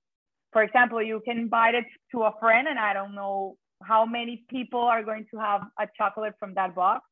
for 0.50 0.62
example, 0.62 1.02
you 1.02 1.20
can 1.26 1.36
invite 1.36 1.74
it 1.74 1.84
to 2.12 2.22
a 2.22 2.32
friend, 2.40 2.68
and 2.68 2.78
I 2.78 2.94
don't 2.94 3.14
know 3.14 3.58
how 3.82 4.04
many 4.04 4.44
people 4.48 4.80
are 4.80 5.02
going 5.02 5.26
to 5.32 5.38
have 5.38 5.62
a 5.78 5.86
chocolate 5.96 6.34
from 6.38 6.54
that 6.54 6.74
box. 6.74 7.04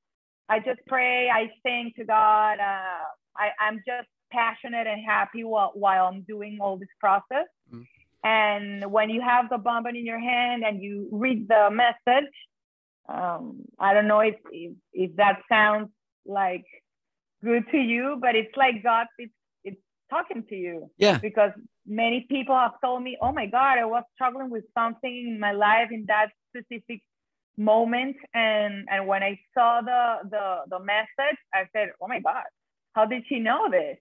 I 0.48 0.58
just 0.60 0.80
pray. 0.86 1.28
I 1.28 1.50
sing 1.64 1.92
to 1.96 2.04
God. 2.04 2.58
Uh, 2.58 3.04
I, 3.36 3.50
I'm 3.60 3.76
just 3.86 4.08
passionate 4.30 4.86
and 4.86 5.04
happy 5.04 5.44
while, 5.44 5.72
while 5.74 6.06
I'm 6.06 6.22
doing 6.22 6.58
all 6.60 6.76
this 6.76 6.88
process. 7.00 7.46
Mm. 7.72 7.86
And 8.24 8.92
when 8.92 9.10
you 9.10 9.20
have 9.20 9.48
the 9.48 9.58
bonbon 9.58 9.96
in 9.96 10.04
your 10.04 10.18
hand 10.18 10.64
and 10.64 10.82
you 10.82 11.08
read 11.12 11.48
the 11.48 11.70
message, 11.70 12.32
um, 13.08 13.60
I 13.78 13.94
don't 13.94 14.08
know 14.08 14.20
if, 14.20 14.34
if, 14.50 14.72
if 14.92 15.16
that 15.16 15.40
sounds 15.48 15.88
like 16.26 16.64
good 17.42 17.64
to 17.70 17.78
you, 17.78 18.18
but 18.20 18.34
it's 18.34 18.54
like 18.56 18.82
God, 18.82 19.06
it's, 19.18 19.32
it's 19.64 19.80
talking 20.10 20.44
to 20.48 20.56
you. 20.56 20.90
Yeah. 20.98 21.18
Because 21.18 21.52
many 21.86 22.26
people 22.28 22.54
have 22.54 22.72
told 22.84 23.02
me, 23.02 23.16
oh 23.22 23.32
my 23.32 23.46
God, 23.46 23.78
I 23.78 23.84
was 23.84 24.02
struggling 24.14 24.50
with 24.50 24.64
something 24.76 25.10
in 25.10 25.40
my 25.40 25.52
life 25.52 25.88
in 25.90 26.04
that 26.08 26.28
specific 26.48 27.02
moment. 27.56 28.16
And, 28.34 28.86
and 28.90 29.06
when 29.06 29.22
I 29.22 29.38
saw 29.54 29.80
the, 29.80 30.28
the, 30.28 30.62
the 30.70 30.78
message, 30.78 31.38
I 31.52 31.64
said, 31.72 31.90
oh 32.00 32.08
my 32.08 32.20
God, 32.20 32.44
how 32.94 33.06
did 33.06 33.24
she 33.28 33.38
know 33.38 33.70
this? 33.70 33.98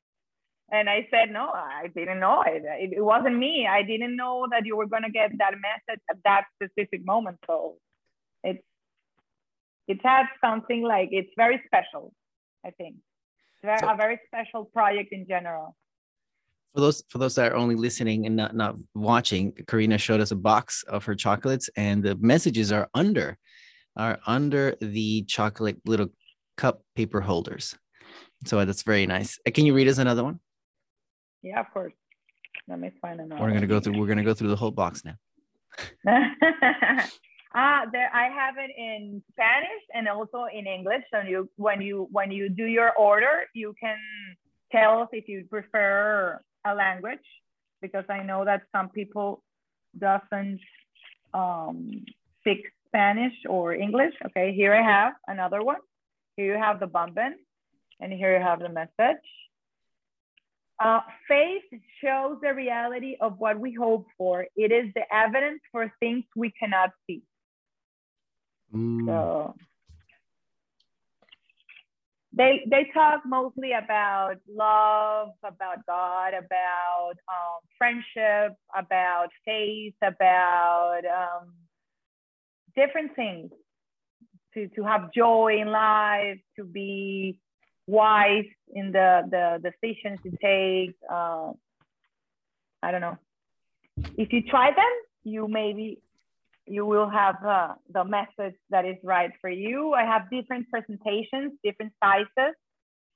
And 0.70 0.90
I 0.90 1.08
said, 1.10 1.32
no, 1.32 1.50
I 1.50 1.88
didn't 1.96 2.20
know 2.20 2.44
it. 2.46 2.64
It, 2.66 2.98
it 2.98 3.02
wasn't 3.02 3.38
me. 3.38 3.68
I 3.70 3.84
didn't 3.84 4.18
know 4.18 4.48
that 4.52 4.66
you 4.66 4.76
were 4.76 4.88
going 4.88 5.04
to 5.04 5.10
get 5.10 5.32
that 5.38 5.54
message 5.54 6.02
at 6.10 6.18
that 6.26 6.44
specific 6.56 7.06
moment. 7.06 7.38
So 7.48 7.76
it's, 8.44 8.62
it 9.88 10.00
has 10.04 10.26
something 10.44 10.84
like, 10.84 11.10
it's 11.14 11.32
very 11.38 11.62
special, 11.66 12.12
I 12.66 12.72
think. 12.72 12.96
It's 13.56 13.64
very, 13.64 13.80
so, 13.80 13.90
a 13.90 13.96
very 13.96 14.20
special 14.28 14.66
project 14.66 15.14
in 15.14 15.26
general. 15.26 15.76
For 16.74 16.82
those 16.82 17.04
for 17.10 17.18
those 17.18 17.36
that 17.36 17.52
are 17.52 17.56
only 17.56 17.76
listening 17.76 18.26
and 18.26 18.36
not 18.36 18.56
not 18.56 18.76
watching, 18.94 19.52
Karina 19.68 19.98
showed 19.98 20.22
us 20.22 20.32
a 20.32 20.36
box 20.36 20.84
of 20.88 21.06
her 21.06 21.16
chocolates, 21.16 21.70
and 21.76 22.04
the 22.04 22.16
messages 22.16 22.72
are 22.72 22.90
under 22.94 23.38
are 23.96 24.20
under 24.28 24.76
the 24.80 25.24
chocolate 25.24 25.82
little 25.86 26.10
cup 26.56 26.84
paper 26.96 27.22
holders. 27.22 27.76
So 28.46 28.64
that's 28.64 28.84
very 28.84 29.08
nice. 29.08 29.40
Uh, 29.48 29.52
can 29.52 29.66
you 29.66 29.74
read 29.74 29.88
us 29.88 29.98
another 29.98 30.24
one? 30.24 30.40
Yeah, 31.42 31.60
of 31.60 31.72
course. 31.74 31.94
Let 32.68 32.80
me 32.80 32.92
find 33.02 33.20
another. 33.20 33.42
We're 33.42 33.54
gonna 33.54 33.68
go 33.68 33.80
through. 33.80 34.00
We're 34.00 34.08
gonna 34.08 34.24
go 34.24 34.34
through 34.34 34.50
the 34.50 34.56
whole 34.56 34.72
box 34.72 35.04
now. 35.04 35.16
ah, 37.56 37.86
there. 37.92 38.10
I 38.14 38.30
have 38.30 38.56
it 38.58 38.72
in 38.78 39.24
Spanish 39.32 39.84
and 39.94 40.08
also 40.08 40.46
in 40.54 40.68
English. 40.68 41.04
So 41.14 41.22
you, 41.22 41.50
when 41.56 41.82
you 41.82 42.08
when 42.12 42.32
you 42.32 42.50
do 42.50 42.66
your 42.66 42.94
order, 42.94 43.46
you 43.54 43.74
can 43.80 43.98
tell 44.72 45.02
us 45.02 45.10
if 45.12 45.28
you 45.28 45.46
prefer 45.50 46.42
a 46.66 46.74
language 46.74 47.28
because 47.82 48.06
I 48.10 48.24
know 48.24 48.46
that 48.46 48.64
some 48.72 48.90
people 48.90 49.44
doesn't 49.98 50.60
um, 51.34 52.06
speak 52.42 52.66
Spanish 52.88 53.34
or 53.48 53.74
English. 53.74 54.14
Okay, 54.28 54.54
here 54.54 54.74
I 54.74 54.82
have 54.82 55.14
another 55.28 55.62
one. 55.64 55.78
Here 56.36 56.54
you 56.54 56.60
have 56.60 56.80
the 56.80 56.88
bonbon, 56.88 57.36
and 58.00 58.14
here 58.14 58.38
you 58.38 58.44
have 58.44 58.60
the 58.60 58.70
message. 58.70 59.24
Uh, 60.80 61.00
faith 61.28 61.64
shows 62.04 62.38
the 62.42 62.54
reality 62.54 63.18
of 63.20 63.40
what 63.40 63.60
we 63.60 63.74
hope 63.74 64.06
for. 64.18 64.46
It 64.56 64.72
is 64.72 64.94
the 64.94 65.02
evidence 65.12 65.60
for 65.72 65.92
things 66.00 66.24
we 66.36 66.52
cannot 66.52 66.92
see. 67.08 67.24
Mm. 68.74 69.08
So 69.08 69.56
they 72.34 72.66
they 72.70 72.90
talk 72.94 73.22
mostly 73.26 73.72
about 73.72 74.36
love, 74.48 75.30
about 75.44 75.86
God, 75.86 76.34
about 76.34 77.14
um, 77.28 77.60
friendship, 77.78 78.56
about 78.76 79.30
faith, 79.46 79.94
about 80.02 81.02
um, 81.06 81.54
different 82.76 83.16
things. 83.16 83.52
To 84.54 84.68
to 84.70 84.84
have 84.84 85.14
joy 85.14 85.60
in 85.62 85.68
life, 85.68 86.40
to 86.58 86.64
be 86.66 87.40
wise 87.86 88.46
in 88.74 88.92
the 88.92 89.24
the 89.30 89.72
decisions 89.72 90.20
you 90.24 90.32
take. 90.42 90.96
Uh, 91.10 91.54
I 92.84 92.92
don't 92.92 93.02
know. 93.02 93.18
If 94.18 94.32
you 94.34 94.44
try 94.44 94.72
them, 94.72 94.94
you 95.24 95.48
maybe 95.48 96.00
you 96.68 96.86
will 96.86 97.10
have 97.10 97.36
uh, 97.46 97.74
the 97.92 98.04
message 98.04 98.56
that 98.70 98.86
is 98.86 98.98
right 99.04 99.32
for 99.42 99.50
you. 99.50 99.94
I 99.94 100.04
have 100.04 100.30
different 100.30 100.70
presentations, 100.70 101.54
different 101.64 101.94
sizes. 102.04 102.56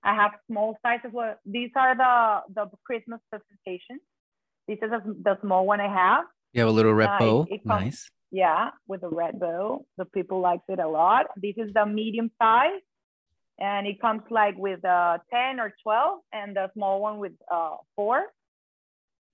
I 0.04 0.16
have 0.16 0.32
small 0.48 0.78
sizes. 0.82 1.12
Well, 1.12 1.36
these 1.46 1.72
are 1.76 1.96
the 1.96 2.54
the 2.54 2.70
Christmas 2.86 3.20
presentations. 3.30 4.02
This 4.68 4.80
is 4.82 4.92
a, 4.92 5.02
the 5.06 5.38
small 5.42 5.66
one 5.66 5.80
I 5.80 5.94
have. 5.94 6.26
You 6.54 6.62
have 6.62 6.70
a 6.70 6.74
little 6.74 6.94
red 6.94 7.10
uh, 7.10 7.20
bow. 7.20 7.48
It, 7.50 7.56
it 7.56 7.68
comes, 7.68 7.84
nice. 7.84 8.10
Yeah, 8.32 8.70
with 8.88 9.04
a 9.04 9.10
red 9.10 9.40
bow. 9.40 9.86
The 9.98 10.06
people 10.06 10.40
likes 10.40 10.64
it 10.70 10.80
a 10.80 10.88
lot. 10.88 11.28
This 11.36 11.56
is 11.58 11.74
the 11.74 11.86
medium 11.86 12.32
size 12.42 12.82
and 13.62 13.86
it 13.86 14.02
comes 14.02 14.24
like 14.32 14.58
with 14.58 14.84
uh, 14.84 15.20
10 15.32 15.60
or 15.60 15.72
12 15.84 16.20
and 16.34 16.56
the 16.56 16.72
small 16.74 17.00
one 17.00 17.20
with 17.20 17.34
uh, 17.50 17.76
four. 17.96 18.24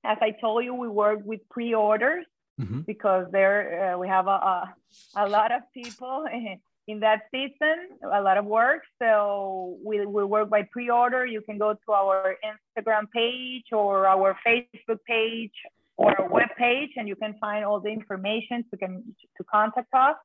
As 0.03 0.17
I 0.21 0.31
told 0.31 0.65
you, 0.65 0.73
we 0.73 0.89
work 0.89 1.19
with 1.23 1.39
pre-orders 1.49 2.25
mm-hmm. 2.59 2.81
because 2.81 3.27
there 3.31 3.93
uh, 3.93 3.97
we 3.97 4.07
have 4.07 4.27
a, 4.27 4.39
a, 4.53 4.75
a, 5.15 5.27
lot 5.27 5.51
of 5.51 5.61
people 5.73 6.25
in 6.87 6.99
that 7.01 7.23
season, 7.31 7.77
a 8.03 8.21
lot 8.21 8.37
of 8.37 8.45
work. 8.45 8.83
So 8.99 9.77
we, 9.83 10.05
we 10.05 10.23
work 10.23 10.49
by 10.49 10.67
pre-order. 10.71 11.25
You 11.25 11.41
can 11.41 11.57
go 11.57 11.73
to 11.73 11.91
our 11.91 12.35
Instagram 12.45 13.11
page 13.11 13.65
or 13.71 14.07
our 14.07 14.37
Facebook 14.45 14.99
page 15.05 15.53
or 15.97 16.19
our 16.21 16.29
web 16.29 16.49
page 16.57 16.91
and 16.95 17.07
you 17.07 17.15
can 17.15 17.35
find 17.39 17.65
all 17.65 17.79
the 17.79 17.89
information 17.89 18.63
to, 18.71 18.77
can, 18.77 19.03
to 19.37 19.43
contact 19.43 19.93
us 19.93 20.15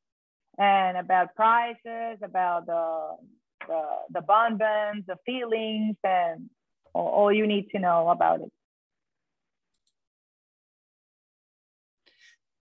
and 0.58 0.96
about 0.98 1.34
prices, 1.34 2.18
about 2.22 2.66
the 2.66 3.16
the, 3.68 3.82
the 4.10 4.20
bonbons, 4.22 5.04
the 5.06 5.16
feelings, 5.24 5.96
and 6.04 6.50
all, 6.94 7.08
all 7.08 7.32
you 7.32 7.46
need 7.46 7.68
to 7.70 7.78
know 7.78 8.08
about 8.08 8.40
it. 8.40 8.52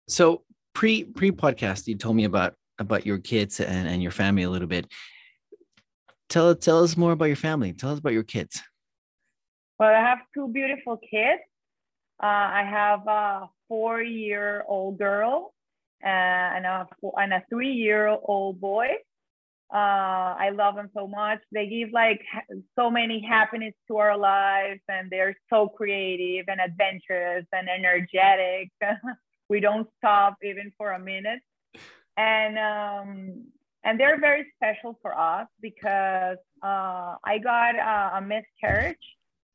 So 0.08 0.42
pre 0.74 1.04
pre 1.04 1.32
podcast, 1.32 1.86
you 1.86 1.96
told 1.96 2.16
me 2.16 2.24
about 2.24 2.54
about 2.78 3.06
your 3.06 3.18
kids 3.18 3.60
and, 3.60 3.88
and 3.88 4.02
your 4.02 4.12
family 4.12 4.42
a 4.42 4.50
little 4.50 4.68
bit. 4.68 4.86
Tell 6.28 6.54
tell 6.54 6.82
us 6.82 6.96
more 6.96 7.12
about 7.12 7.26
your 7.26 7.36
family. 7.36 7.72
Tell 7.72 7.92
us 7.92 7.98
about 7.98 8.12
your 8.12 8.22
kids. 8.22 8.62
Well, 9.78 9.90
I 9.90 10.00
have 10.00 10.18
two 10.34 10.48
beautiful 10.48 10.98
kids. 10.98 11.42
Uh, 12.22 12.26
I 12.26 12.64
have 12.68 13.06
a 13.06 13.48
four 13.68 14.02
year 14.02 14.64
old 14.68 14.98
girl 14.98 15.52
and 16.02 16.64
a 16.64 16.86
and 17.16 17.32
a 17.32 17.42
three 17.50 17.72
year 17.72 18.08
old 18.08 18.60
boy. 18.60 18.88
Uh, 19.74 20.38
I 20.38 20.50
love 20.54 20.76
them 20.76 20.90
so 20.94 21.08
much. 21.08 21.40
They 21.50 21.66
give 21.66 21.90
like 21.92 22.20
so 22.78 22.90
many 22.90 23.20
happiness 23.20 23.74
to 23.88 23.96
our 23.96 24.16
lives, 24.16 24.80
and 24.88 25.10
they're 25.10 25.36
so 25.50 25.68
creative 25.68 26.46
and 26.48 26.60
adventurous 26.60 27.46
and 27.52 27.68
energetic. 27.68 28.70
we 29.48 29.60
don't 29.60 29.88
stop 29.98 30.36
even 30.42 30.72
for 30.76 30.92
a 30.92 30.98
minute, 30.98 31.40
and 32.16 32.58
um, 32.58 33.44
and 33.84 34.00
they're 34.00 34.18
very 34.18 34.46
special 34.56 34.98
for 35.00 35.16
us 35.18 35.46
because 35.60 36.38
uh, 36.62 37.14
I 37.24 37.38
got 37.42 37.76
a 37.76 38.20
miscarriage 38.20 38.96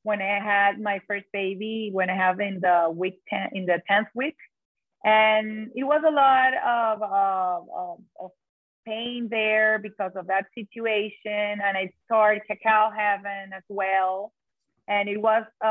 when 0.03 0.21
I 0.21 0.39
had 0.39 0.79
my 0.79 0.99
first 1.07 1.25
baby, 1.33 1.89
when 1.91 2.09
I 2.09 2.15
have 2.15 2.39
in 2.39 2.59
the 2.61 2.89
week 2.93 3.19
10, 3.29 3.49
in 3.53 3.65
the 3.65 3.81
10th 3.89 4.07
week. 4.15 4.37
And 5.03 5.71
it 5.75 5.83
was 5.83 6.01
a 6.07 6.11
lot 6.11 6.53
of, 6.53 7.01
of, 7.03 7.99
of 8.19 8.31
pain 8.85 9.27
there 9.29 9.79
because 9.79 10.11
of 10.15 10.27
that 10.27 10.45
situation. 10.55 11.59
And 11.61 11.77
I 11.77 11.91
started 12.05 12.43
Cacao 12.47 12.91
Heaven 12.95 13.51
as 13.55 13.63
well. 13.67 14.31
And 14.87 15.09
it 15.09 15.17
was 15.17 15.43
uh, 15.63 15.67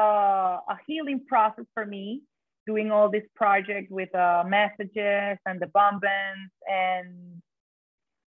a 0.69 0.79
healing 0.87 1.25
process 1.27 1.65
for 1.75 1.85
me 1.85 2.23
doing 2.71 2.89
all 2.93 3.09
this 3.11 3.29
project 3.35 3.91
with 3.91 4.13
uh, 4.15 4.45
messages 4.47 5.39
and 5.49 5.57
the 5.61 5.71
bonbons. 5.77 6.51
And 6.69 7.09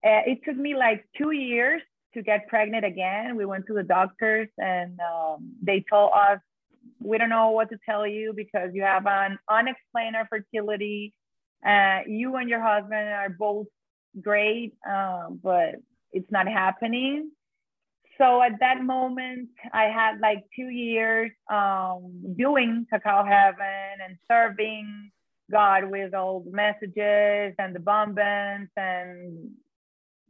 uh, 0.08 0.22
it 0.32 0.38
took 0.44 0.56
me 0.56 0.72
like 0.86 1.04
two 1.18 1.32
years 1.32 1.82
to 2.14 2.22
get 2.22 2.48
pregnant 2.48 2.84
again. 2.84 3.36
We 3.36 3.44
went 3.44 3.66
to 3.66 3.74
the 3.74 3.82
doctors 3.82 4.48
and 4.56 4.98
um, 5.00 5.52
they 5.62 5.84
told 5.92 6.10
us, 6.26 6.38
we 7.10 7.18
don't 7.18 7.28
know 7.36 7.50
what 7.50 7.68
to 7.70 7.78
tell 7.88 8.06
you 8.06 8.32
because 8.34 8.70
you 8.72 8.82
have 8.82 9.06
an 9.06 9.38
unexplained 9.58 10.16
fertility. 10.32 11.12
Uh, 11.72 11.98
you 12.06 12.36
and 12.36 12.48
your 12.48 12.62
husband 12.62 13.08
are 13.22 13.28
both 13.28 13.66
great, 14.28 14.72
uh, 14.88 15.26
but 15.42 15.74
it's 16.12 16.30
not 16.30 16.48
happening. 16.48 17.30
So 18.20 18.42
at 18.42 18.60
that 18.60 18.82
moment, 18.82 19.48
I 19.72 19.84
had 19.84 20.20
like 20.20 20.44
two 20.54 20.68
years 20.68 21.30
um, 21.50 22.34
doing 22.36 22.86
Cacao 22.92 23.24
Heaven 23.24 24.04
and 24.04 24.18
serving 24.30 25.10
God 25.50 25.90
with 25.90 26.12
all 26.12 26.40
the 26.40 26.50
messages 26.50 27.54
and 27.58 27.74
the 27.74 27.80
bonbons 27.80 28.68
and 28.76 29.50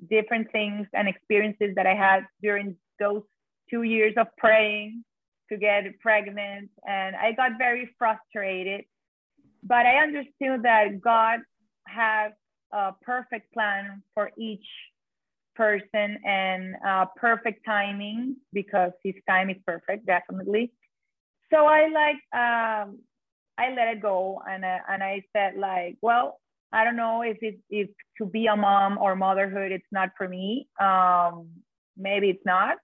different 0.09 0.53
things 0.53 0.87
and 0.95 1.09
experiences 1.09 1.75
that 1.75 1.87
I 1.87 1.95
had 1.95 2.21
during 2.41 2.77
those 3.01 3.23
two 3.69 3.83
years 3.83 4.15
of 4.17 4.29
praying 4.39 5.05
to 5.51 5.59
get 5.59 5.83
pregnant. 5.99 6.71
And 6.87 7.17
I 7.17 7.33
got 7.33 7.59
very 7.59 7.91
frustrated. 7.99 8.85
But 9.65 9.85
I 9.87 9.97
understood 9.97 10.63
that 10.63 11.01
God 11.01 11.41
has 11.89 12.33
a 12.73 12.93
perfect 13.03 13.53
plan 13.53 14.05
for 14.15 14.31
each 14.39 14.65
person 15.61 16.17
and 16.25 16.75
uh, 16.87 17.05
perfect 17.17 17.61
timing 17.67 18.37
because 18.53 18.93
his 19.05 19.15
time 19.29 19.51
is 19.51 19.57
perfect, 19.67 20.07
definitely. 20.07 20.73
So 21.53 21.67
I 21.67 21.81
like, 22.03 22.21
um, 22.43 22.99
I 23.59 23.75
let 23.77 23.89
it 23.95 24.01
go 24.01 24.41
and, 24.49 24.65
uh, 24.65 24.79
and 24.89 25.03
I 25.03 25.23
said 25.35 25.59
like, 25.59 25.97
well, 26.01 26.39
I 26.73 26.85
don't 26.85 26.97
know 26.97 27.23
if 27.23 27.39
it's 27.41 27.61
if 27.69 27.89
to 28.19 28.25
be 28.25 28.47
a 28.47 28.57
mom 28.57 28.97
or 28.99 29.17
motherhood, 29.17 29.73
it's 29.73 29.93
not 29.93 30.11
for 30.17 30.29
me. 30.29 30.69
Um, 30.81 31.49
maybe 31.97 32.31
it's 32.31 32.47
not, 32.47 32.77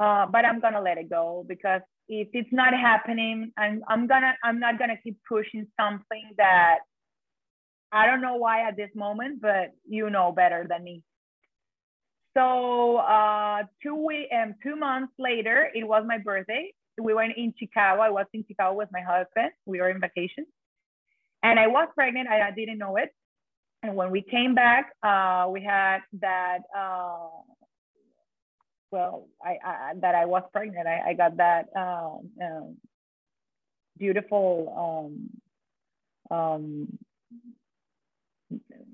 uh, 0.00 0.26
but 0.26 0.44
I'm 0.44 0.60
gonna 0.60 0.82
let 0.82 0.98
it 0.98 1.08
go 1.08 1.44
because 1.48 1.82
if 2.08 2.28
it's 2.32 2.52
not 2.52 2.74
happening, 2.74 3.52
I'm 3.56 3.82
I'm 3.88 4.08
gonna 4.08 4.34
I'm 4.42 4.58
not 4.58 4.78
gonna 4.80 4.98
keep 5.02 5.18
pushing 5.28 5.66
something 5.80 6.26
that 6.36 6.78
I 7.92 8.06
don't 8.06 8.20
know 8.20 8.36
why 8.36 8.66
at 8.66 8.76
this 8.76 8.90
moment, 8.94 9.40
but 9.40 9.70
you 9.88 10.10
know 10.10 10.32
better 10.32 10.66
than 10.68 10.82
me. 10.82 11.02
So 12.36 12.98
uh, 12.98 13.62
two 13.82 13.96
um, 14.32 14.54
two 14.62 14.76
months 14.76 15.12
later, 15.18 15.70
it 15.74 15.86
was 15.86 16.04
my 16.06 16.18
birthday. 16.18 16.72
We 17.00 17.14
went 17.14 17.32
in 17.36 17.54
Chicago. 17.58 18.02
I 18.02 18.10
was 18.10 18.26
in 18.34 18.44
Chicago 18.46 18.76
with 18.76 18.88
my 18.92 19.00
husband. 19.00 19.52
We 19.64 19.80
were 19.80 19.90
in 19.90 20.00
vacation 20.00 20.44
and 21.42 21.58
I 21.58 21.66
was 21.66 21.88
pregnant. 21.94 22.28
I, 22.28 22.48
I 22.48 22.50
didn't 22.50 22.78
know 22.78 22.96
it. 22.96 23.10
And 23.82 23.94
when 23.94 24.10
we 24.10 24.22
came 24.22 24.54
back, 24.54 24.92
uh, 25.02 25.46
we 25.50 25.62
had 25.62 26.00
that. 26.20 26.58
Uh, 26.76 27.28
well, 28.90 29.28
I, 29.44 29.58
I, 29.64 29.92
that 30.00 30.14
I 30.14 30.24
was 30.26 30.42
pregnant. 30.52 30.86
I, 30.86 31.10
I 31.10 31.14
got 31.14 31.36
that 31.36 31.66
um, 31.76 32.30
um, 32.42 32.76
beautiful 33.98 35.10
um, 36.30 36.36
um, 36.36 36.98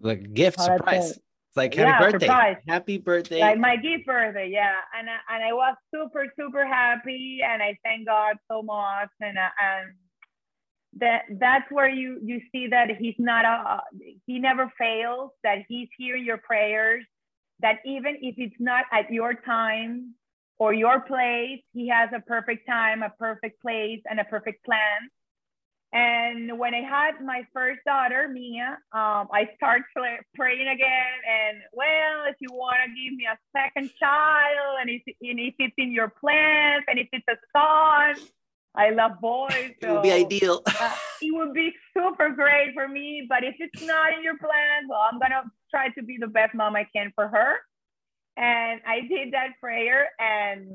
like 0.01 0.33
gift 0.33 0.61
surprise. 0.61 1.19
It's 1.53 1.57
like 1.59 1.75
happy 1.75 1.91
yeah, 1.91 2.11
birthday. 2.11 2.27
Surprise. 2.27 2.57
Happy 2.67 2.97
birthday. 2.97 3.41
Like 3.41 3.59
my 3.59 3.77
gift 3.77 4.07
birthday, 4.07 4.49
yeah. 4.51 4.77
And 4.99 5.07
and 5.07 5.45
I 5.45 5.53
was 5.53 5.77
super 5.95 6.25
super 6.35 6.67
happy, 6.67 7.41
and 7.47 7.63
I 7.63 7.77
thank 7.85 8.07
God 8.07 8.37
so 8.51 8.63
much. 8.63 9.11
And 9.21 9.37
uh, 9.37 9.51
and 9.61 9.93
that 10.99 11.25
that's 11.39 11.71
where 11.71 11.91
you 11.91 12.19
you 12.23 12.41
see 12.53 12.69
that 12.69 12.89
he's 12.99 13.17
not 13.19 13.45
a 13.45 13.83
he 14.27 14.39
never 14.39 14.73
fails 14.79 15.31
that 15.43 15.59
he's 15.69 15.89
hearing 15.99 16.25
your 16.25 16.39
prayers 16.39 17.05
that 17.61 17.81
even 17.85 18.17
if 18.23 18.35
it's 18.39 18.57
not 18.59 18.85
at 18.91 19.11
your 19.11 19.35
time 19.35 20.15
or 20.59 20.75
your 20.75 21.01
place 21.01 21.61
he 21.73 21.89
has 21.89 22.11
a 22.15 22.21
perfect 22.21 22.67
time 22.69 23.03
a 23.03 23.11
perfect 23.19 23.61
place 23.63 24.01
and 24.11 24.21
a 24.21 24.25
perfect 24.25 24.63
plan 24.65 25.09
and 25.93 26.59
when 26.59 26.75
i 26.75 26.81
had 26.81 27.21
my 27.25 27.43
first 27.53 27.81
daughter 27.85 28.29
mia 28.29 28.79
um, 28.93 29.29
i 29.33 29.49
started 29.57 29.85
praying 30.35 30.69
again 30.69 31.17
and 31.29 31.59
well 31.73 32.25
if 32.29 32.37
you 32.41 32.49
want 32.53 32.77
to 32.85 32.89
give 32.89 33.15
me 33.17 33.27
a 33.27 33.39
second 33.57 33.91
child 33.99 34.79
and 34.81 34.91
if, 34.91 35.03
and 35.07 35.39
if 35.41 35.55
it's 35.59 35.75
in 35.79 35.93
your 35.93 36.09
plans 36.09 36.85
and 36.89 36.99
if 36.99 37.09
it's 37.13 37.27
a 37.29 37.37
son 37.57 38.29
I 38.75 38.91
love 38.91 39.21
boys. 39.21 39.73
So, 39.83 39.89
it 39.89 39.93
would 39.93 40.03
be 40.03 40.13
ideal. 40.13 40.63
uh, 40.67 40.97
it 41.21 41.35
would 41.35 41.53
be 41.53 41.73
super 41.95 42.31
great 42.31 42.73
for 42.75 42.89
me. 42.89 43.27
But 43.29 43.45
if 43.45 43.57
it's 43.59 43.83
not 43.83 44.13
in 44.15 44.23
your 44.23 44.39
plan, 44.39 44.89
well, 44.89 45.01
I'm 45.11 45.19
gonna 45.19 45.43
try 45.71 45.89
to 45.91 46.03
be 46.03 46.17
the 46.19 46.27
best 46.27 46.55
mom 46.55 46.77
I 46.77 46.87
can 46.95 47.13
for 47.15 47.29
her. 47.29 47.57
And 48.37 48.81
I 48.87 49.01
did 49.03 49.33
that 49.33 49.61
prayer, 49.61 50.09
and 50.19 50.69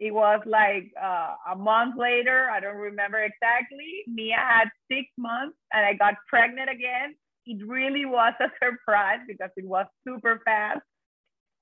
it 0.00 0.12
was 0.12 0.40
like 0.46 0.90
uh, 1.00 1.34
a 1.52 1.56
month 1.56 1.96
later. 1.98 2.48
I 2.50 2.58
don't 2.58 2.76
remember 2.76 3.18
exactly. 3.18 4.04
Mia 4.08 4.36
had 4.36 4.68
six 4.90 5.06
months, 5.18 5.56
and 5.72 5.84
I 5.84 5.92
got 5.92 6.14
pregnant 6.26 6.70
again. 6.70 7.14
It 7.46 7.66
really 7.66 8.06
was 8.06 8.32
a 8.40 8.48
surprise 8.64 9.20
because 9.28 9.50
it 9.56 9.66
was 9.66 9.86
super 10.06 10.40
fast. 10.44 10.80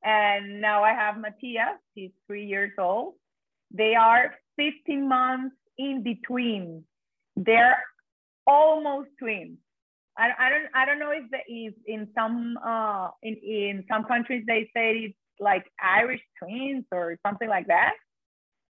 And 0.05 0.61
now 0.61 0.85
I 0.85 0.93
have 0.93 1.19
Matthias. 1.19 1.79
He's 1.95 2.13
three 2.29 2.47
years 2.47 2.71
old. 2.79 3.15
They 3.73 3.97
are 3.97 4.35
15 4.57 5.09
months 5.09 5.57
in 5.77 6.05
between. 6.05 6.85
They're 7.37 7.83
almost 8.47 9.09
twins. 9.19 9.59
I, 10.17 10.31
I 10.39 10.49
don't 10.51 10.67
I 10.75 10.85
don't 10.87 10.99
know 10.99 11.13
if 11.13 11.31
the 11.31 11.39
if 11.47 11.75
in 11.87 12.09
some 12.15 12.59
uh 12.65 13.09
in, 13.23 13.35
in 13.35 13.85
some 13.89 14.05
countries 14.05 14.45
they 14.49 14.69
say 14.75 14.95
it's 14.97 15.15
like 15.39 15.65
Irish 15.81 16.21
twins 16.41 16.85
or 16.91 17.17
something 17.25 17.49
like 17.49 17.69
that. 17.69 17.93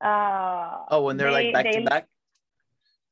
Uh, 0.03 0.83
oh, 0.89 1.03
when 1.03 1.17
they're 1.17 1.31
they, 1.31 1.51
like 1.51 1.53
back 1.53 1.65
they, 1.65 1.79
to 1.79 1.85
back. 1.85 2.07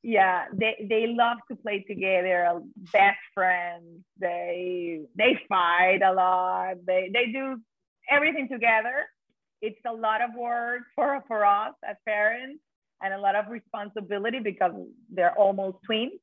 Yeah, 0.02 0.44
they 0.52 0.86
they 0.88 1.06
love 1.06 1.38
to 1.50 1.56
play 1.56 1.80
together, 1.80 2.60
best 2.92 3.18
friends. 3.32 4.04
They 4.18 5.00
they 5.16 5.40
fight 5.48 6.00
a 6.04 6.12
lot. 6.12 6.84
They 6.86 7.10
they 7.12 7.32
do 7.32 7.58
everything 8.10 8.48
together. 8.48 9.06
It's 9.62 9.80
a 9.86 9.92
lot 9.92 10.20
of 10.20 10.34
work 10.34 10.82
for 10.94 11.24
for 11.26 11.46
us 11.46 11.72
as 11.88 11.96
parents, 12.04 12.60
and 13.02 13.14
a 13.14 13.18
lot 13.18 13.34
of 13.34 13.48
responsibility 13.48 14.40
because 14.40 14.72
they're 15.10 15.36
almost 15.38 15.78
twins. 15.86 16.20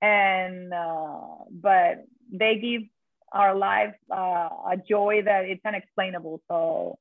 And 0.00 0.72
uh, 0.72 1.20
but 1.50 2.06
they 2.32 2.58
give 2.58 2.82
our 3.32 3.56
lives 3.56 3.94
uh, 4.10 4.48
a 4.70 4.76
joy 4.88 5.22
that 5.24 5.46
it's 5.46 5.64
unexplainable. 5.64 6.42
So 6.48 6.98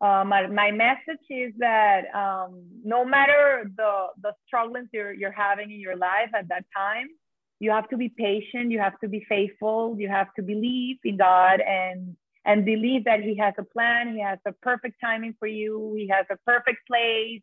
uh, 0.00 0.24
my, 0.24 0.46
my 0.46 0.70
message 0.70 1.24
is 1.28 1.52
that 1.58 2.02
um, 2.14 2.64
no 2.84 3.04
matter 3.04 3.70
the 3.76 4.06
the 4.22 4.32
struggles 4.46 4.86
you're 4.92 5.12
you're 5.12 5.32
having 5.32 5.70
in 5.70 5.80
your 5.80 5.96
life 5.96 6.30
at 6.34 6.48
that 6.48 6.64
time, 6.74 7.08
you 7.58 7.70
have 7.70 7.88
to 7.90 7.96
be 7.96 8.08
patient. 8.08 8.70
You 8.70 8.80
have 8.80 8.98
to 9.00 9.08
be 9.08 9.24
faithful. 9.28 9.96
You 9.98 10.08
have 10.08 10.32
to 10.34 10.42
believe 10.42 10.96
in 11.04 11.18
God 11.18 11.60
and 11.60 12.16
and 12.46 12.64
believe 12.64 13.04
that 13.04 13.20
He 13.20 13.36
has 13.36 13.54
a 13.58 13.64
plan. 13.64 14.14
He 14.14 14.22
has 14.22 14.38
a 14.46 14.52
perfect 14.52 14.96
timing 15.02 15.34
for 15.38 15.46
you. 15.46 15.94
He 15.96 16.08
has 16.08 16.24
a 16.30 16.36
perfect 16.46 16.86
place 16.86 17.42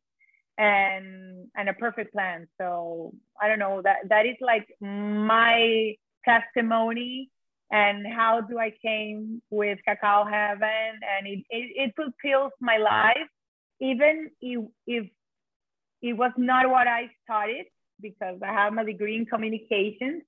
and 0.57 1.47
and 1.55 1.69
a 1.69 1.73
perfect 1.73 2.11
plan 2.13 2.47
so 2.59 3.13
i 3.39 3.47
don't 3.47 3.59
know 3.59 3.81
that 3.83 3.97
that 4.09 4.25
is 4.25 4.35
like 4.41 4.67
my 4.81 5.93
testimony 6.25 7.29
and 7.71 8.05
how 8.07 8.41
do 8.41 8.57
I 8.57 8.71
came 8.81 9.41
with 9.49 9.79
Cacao 9.85 10.23
Heaven, 10.25 10.99
and 11.17 11.27
it, 11.27 11.43
it, 11.49 11.89
it 11.89 11.93
fulfills 11.95 12.53
my 12.61 12.77
life, 12.77 13.27
even 13.81 14.29
if, 14.41 14.65
if 14.85 15.07
it 16.01 16.13
was 16.13 16.31
not 16.37 16.69
what 16.69 16.87
I 16.87 17.09
studied 17.23 17.65
because 17.99 18.39
I 18.43 18.53
have 18.53 18.73
my 18.73 18.83
degree 18.83 19.15
in 19.15 19.25
communications. 19.25 20.21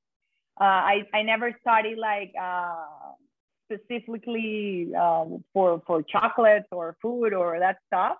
Uh, 0.59 0.63
I, 0.63 1.03
I 1.13 1.21
never 1.21 1.55
studied 1.61 1.97
like 1.97 2.33
uh, 2.39 3.13
specifically 3.71 4.89
um, 4.99 5.43
for, 5.53 5.81
for 5.87 6.03
chocolate 6.03 6.65
or 6.71 6.97
food 7.01 7.33
or 7.33 7.59
that 7.59 7.77
stuff. 7.87 8.17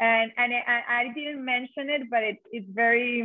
And, 0.00 0.32
and 0.36 0.52
I, 0.52 0.82
I 0.88 1.12
didn't 1.14 1.42
mention 1.42 1.88
it, 1.88 2.10
but 2.10 2.22
it, 2.24 2.38
it's 2.50 2.66
very, 2.74 3.22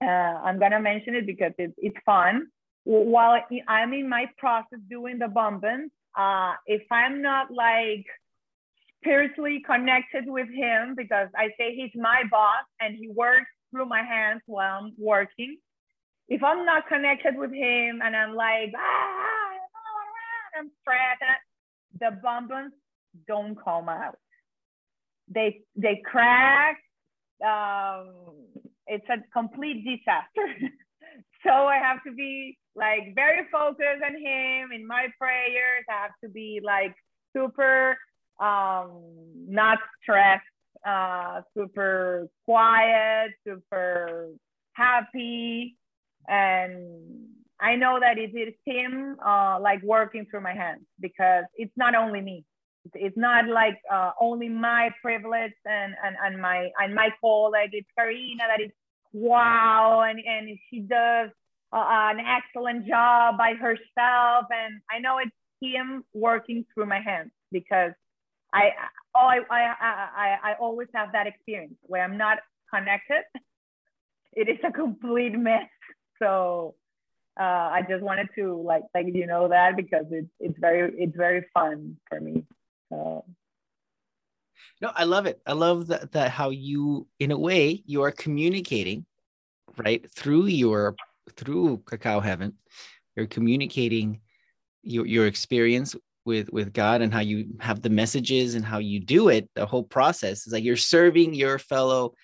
uh, 0.00 0.06
I'm 0.06 0.60
gonna 0.60 0.80
mention 0.80 1.16
it 1.16 1.26
because 1.26 1.52
it, 1.58 1.72
it's 1.78 1.96
fun 2.04 2.46
while 2.88 3.38
I'm 3.68 3.92
in 3.92 4.08
my 4.08 4.26
process 4.38 4.78
doing 4.88 5.18
the 5.18 5.28
bonbons, 5.28 5.90
uh, 6.16 6.54
if 6.66 6.82
I'm 6.90 7.20
not 7.20 7.50
like 7.50 8.06
spiritually 9.02 9.62
connected 9.64 10.24
with 10.26 10.48
him, 10.48 10.94
because 10.96 11.28
I 11.36 11.48
say 11.58 11.74
he's 11.76 11.90
my 11.94 12.22
boss 12.30 12.64
and 12.80 12.96
he 12.96 13.10
works 13.14 13.50
through 13.70 13.86
my 13.86 14.02
hands 14.02 14.40
while 14.46 14.80
I'm 14.80 14.92
working. 14.96 15.58
If 16.30 16.42
I'm 16.42 16.64
not 16.64 16.88
connected 16.88 17.36
with 17.36 17.52
him 17.52 18.00
and 18.02 18.16
I'm 18.16 18.34
like, 18.34 18.72
ah, 18.74 20.58
I'm 20.58 20.70
stressed, 20.80 21.22
the 22.00 22.18
bonbons 22.22 22.72
don't 23.26 23.54
come 23.62 23.90
out. 23.90 24.16
They 25.28 25.60
they 25.76 26.00
crack. 26.06 26.78
Um, 27.46 28.14
it's 28.86 29.06
a 29.10 29.18
complete 29.32 29.84
disaster. 29.84 30.70
so 31.46 31.50
I 31.50 31.76
have 31.76 32.02
to 32.04 32.12
be 32.12 32.56
like 32.78 33.14
very 33.14 33.46
focused 33.50 34.02
on 34.04 34.14
him 34.14 34.70
in 34.72 34.86
my 34.86 35.08
prayers. 35.18 35.84
I 35.90 36.02
have 36.02 36.12
to 36.22 36.28
be 36.28 36.60
like 36.64 36.94
super 37.36 37.98
um, 38.40 39.02
not 39.48 39.78
stressed, 40.02 40.44
uh, 40.86 41.42
super 41.56 42.28
quiet, 42.44 43.32
super 43.46 44.30
happy. 44.72 45.76
And 46.28 47.26
I 47.60 47.74
know 47.76 47.98
that 48.00 48.18
it 48.18 48.34
is 48.36 48.54
him 48.64 49.16
uh, 49.24 49.58
like 49.60 49.82
working 49.82 50.26
through 50.30 50.42
my 50.42 50.54
hands 50.54 50.84
because 51.00 51.44
it's 51.56 51.76
not 51.76 51.94
only 51.94 52.20
me. 52.20 52.44
It's 52.94 53.16
not 53.16 53.48
like 53.48 53.78
uh, 53.92 54.12
only 54.20 54.48
my 54.48 54.90
privilege 55.02 55.52
and, 55.66 55.94
and, 56.02 56.16
and 56.24 56.40
my 56.40 56.70
and 56.78 56.94
my 56.94 57.10
call. 57.20 57.50
Like 57.52 57.70
it's 57.72 57.88
Karina 57.98 58.44
that 58.48 58.62
is 58.64 58.70
wow 59.12 60.02
and, 60.08 60.20
and 60.20 60.58
she 60.70 60.80
does 60.80 61.30
an 61.72 62.18
excellent 62.20 62.86
job 62.86 63.36
by 63.36 63.54
herself. 63.54 64.46
And 64.50 64.80
I 64.90 64.98
know 65.00 65.18
it's 65.18 65.30
him 65.60 66.04
working 66.14 66.64
through 66.72 66.86
my 66.86 67.00
hands 67.00 67.30
because 67.52 67.92
I, 68.52 68.70
oh, 69.14 69.28
I, 69.28 69.40
I, 69.50 69.74
I, 69.80 70.50
I 70.50 70.54
always 70.60 70.88
have 70.94 71.12
that 71.12 71.26
experience 71.26 71.74
where 71.82 72.02
I'm 72.02 72.16
not 72.16 72.38
connected. 72.72 73.22
It 74.34 74.48
is 74.48 74.58
a 74.62 74.70
complete 74.70 75.32
mess. 75.32 75.68
So 76.22 76.76
uh, 77.40 77.42
I 77.42 77.82
just 77.88 78.02
wanted 78.02 78.28
to 78.36 78.62
like, 78.62 78.82
like 78.94 79.06
you 79.12 79.26
know 79.26 79.48
that 79.48 79.74
because 79.74 80.04
it's 80.10 80.28
it's 80.38 80.56
very 80.60 80.92
it's 80.96 81.16
very 81.16 81.44
fun 81.54 81.96
for 82.08 82.20
me. 82.20 82.44
So. 82.90 83.24
No, 84.80 84.92
I 84.94 85.04
love 85.04 85.26
it. 85.26 85.40
I 85.46 85.54
love 85.54 85.88
that 85.88 86.12
that 86.12 86.30
how 86.30 86.50
you, 86.50 87.08
in 87.18 87.32
a 87.32 87.38
way, 87.38 87.82
you 87.86 88.02
are 88.02 88.12
communicating, 88.12 89.06
right, 89.76 90.08
through 90.12 90.46
your 90.46 90.94
through 91.36 91.82
cacao 91.86 92.20
heaven 92.20 92.52
you're 93.16 93.26
communicating 93.26 94.20
your, 94.82 95.06
your 95.06 95.26
experience 95.26 95.94
with 96.24 96.52
with 96.52 96.72
god 96.72 97.00
and 97.00 97.12
how 97.12 97.20
you 97.20 97.46
have 97.58 97.80
the 97.80 97.90
messages 97.90 98.54
and 98.54 98.64
how 98.64 98.78
you 98.78 99.00
do 99.00 99.28
it 99.28 99.48
the 99.54 99.66
whole 99.66 99.82
process. 99.82 100.46
Is 100.46 100.52
like 100.52 100.62
you're 100.62 100.76
serving 100.76 101.34
your 101.34 101.58
fellow 101.58 102.14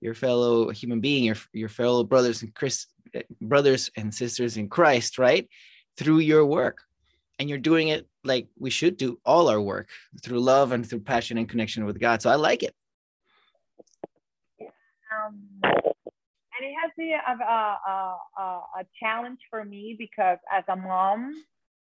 your 0.00 0.14
fellow 0.14 0.70
human 0.70 1.00
being 1.00 1.24
your 1.24 1.36
your 1.52 1.68
fellow 1.68 2.04
brothers 2.04 2.42
and 2.42 2.54
chris 2.54 2.86
brothers 3.40 3.90
and 3.96 4.14
sisters 4.14 4.56
in 4.56 4.68
christ 4.68 5.18
right? 5.18 5.48
Through 5.96 6.18
your 6.20 6.44
work. 6.44 6.78
And 7.38 7.48
you're 7.48 7.58
doing 7.58 7.88
it 7.88 8.06
like 8.22 8.46
we 8.58 8.70
should 8.70 8.96
do 8.96 9.18
all 9.24 9.48
our 9.48 9.60
work 9.60 9.88
through 10.22 10.40
love 10.40 10.70
and 10.70 10.88
through 10.88 11.00
passion 11.00 11.38
and 11.38 11.48
connection 11.48 11.84
with 11.84 11.98
god. 11.98 12.22
So 12.22 12.30
i 12.30 12.36
like 12.36 12.62
it. 12.62 12.74
Um 15.10 15.94
it 16.64 16.74
has 16.80 16.90
been 16.96 17.18
a, 17.26 17.44
a, 17.44 18.16
a, 18.38 18.42
a 18.42 18.84
challenge 19.00 19.38
for 19.50 19.64
me 19.64 19.96
because 19.98 20.38
as 20.52 20.64
a 20.68 20.76
mom 20.76 21.32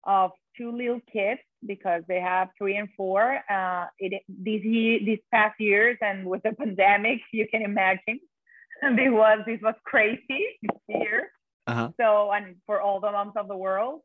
of 0.04 0.32
two 0.58 0.72
little 0.72 1.02
kids 1.12 1.42
because 1.66 2.04
they 2.08 2.20
have 2.20 2.50
three 2.58 2.78
and 2.78 2.90
four 2.96 3.40
uh, 3.50 3.86
it, 4.00 4.22
these 4.28 4.64
year, 4.64 5.00
these 5.04 5.20
past 5.32 5.56
years 5.60 5.98
and 6.02 6.26
with 6.26 6.44
the 6.44 6.54
pandemic 6.54 7.20
you 7.32 7.48
can 7.50 7.62
imagine 7.62 8.20
this 8.82 9.10
was 9.10 9.40
this 9.46 9.60
was 9.62 9.76
crazy 9.84 10.46
this 10.62 10.80
year 10.88 11.32
uh-huh. 11.68 11.90
so 12.00 12.32
and 12.32 12.56
for 12.66 12.82
all 12.82 13.00
the 13.00 13.12
moms 13.12 13.34
of 13.36 13.48
the 13.48 13.58
world 13.58 14.02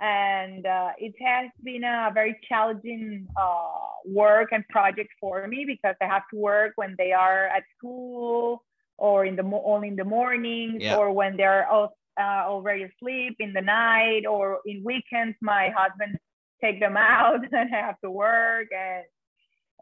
and 0.00 0.66
uh, 0.66 0.90
it 0.98 1.14
has 1.24 1.50
been 1.62 1.84
a 1.84 2.10
very 2.12 2.36
challenging 2.48 3.26
uh, 3.40 3.68
work 4.06 4.48
and 4.52 4.66
project 4.68 5.08
for 5.20 5.46
me 5.46 5.64
because 5.66 5.94
I 6.00 6.06
have 6.06 6.22
to 6.32 6.38
work 6.38 6.72
when 6.76 6.94
they 6.98 7.12
are 7.12 7.46
at 7.46 7.62
school 7.78 8.64
or 8.98 9.24
in 9.24 9.36
the 9.36 9.44
only 9.64 9.88
in 9.88 9.96
the 9.96 10.04
mornings 10.04 10.82
yeah. 10.82 10.96
or 10.96 11.12
when 11.12 11.36
they're 11.36 11.68
all, 11.68 11.96
uh, 12.20 12.44
already 12.46 12.84
asleep 12.84 13.36
in 13.40 13.52
the 13.52 13.60
night 13.60 14.24
or 14.26 14.60
in 14.66 14.82
weekends 14.84 15.36
my 15.40 15.72
husband 15.76 16.16
take 16.62 16.80
them 16.80 16.96
out 16.98 17.40
and 17.52 17.74
I 17.74 17.80
have 17.80 18.00
to 18.02 18.10
work 18.10 18.68
and 18.72 19.04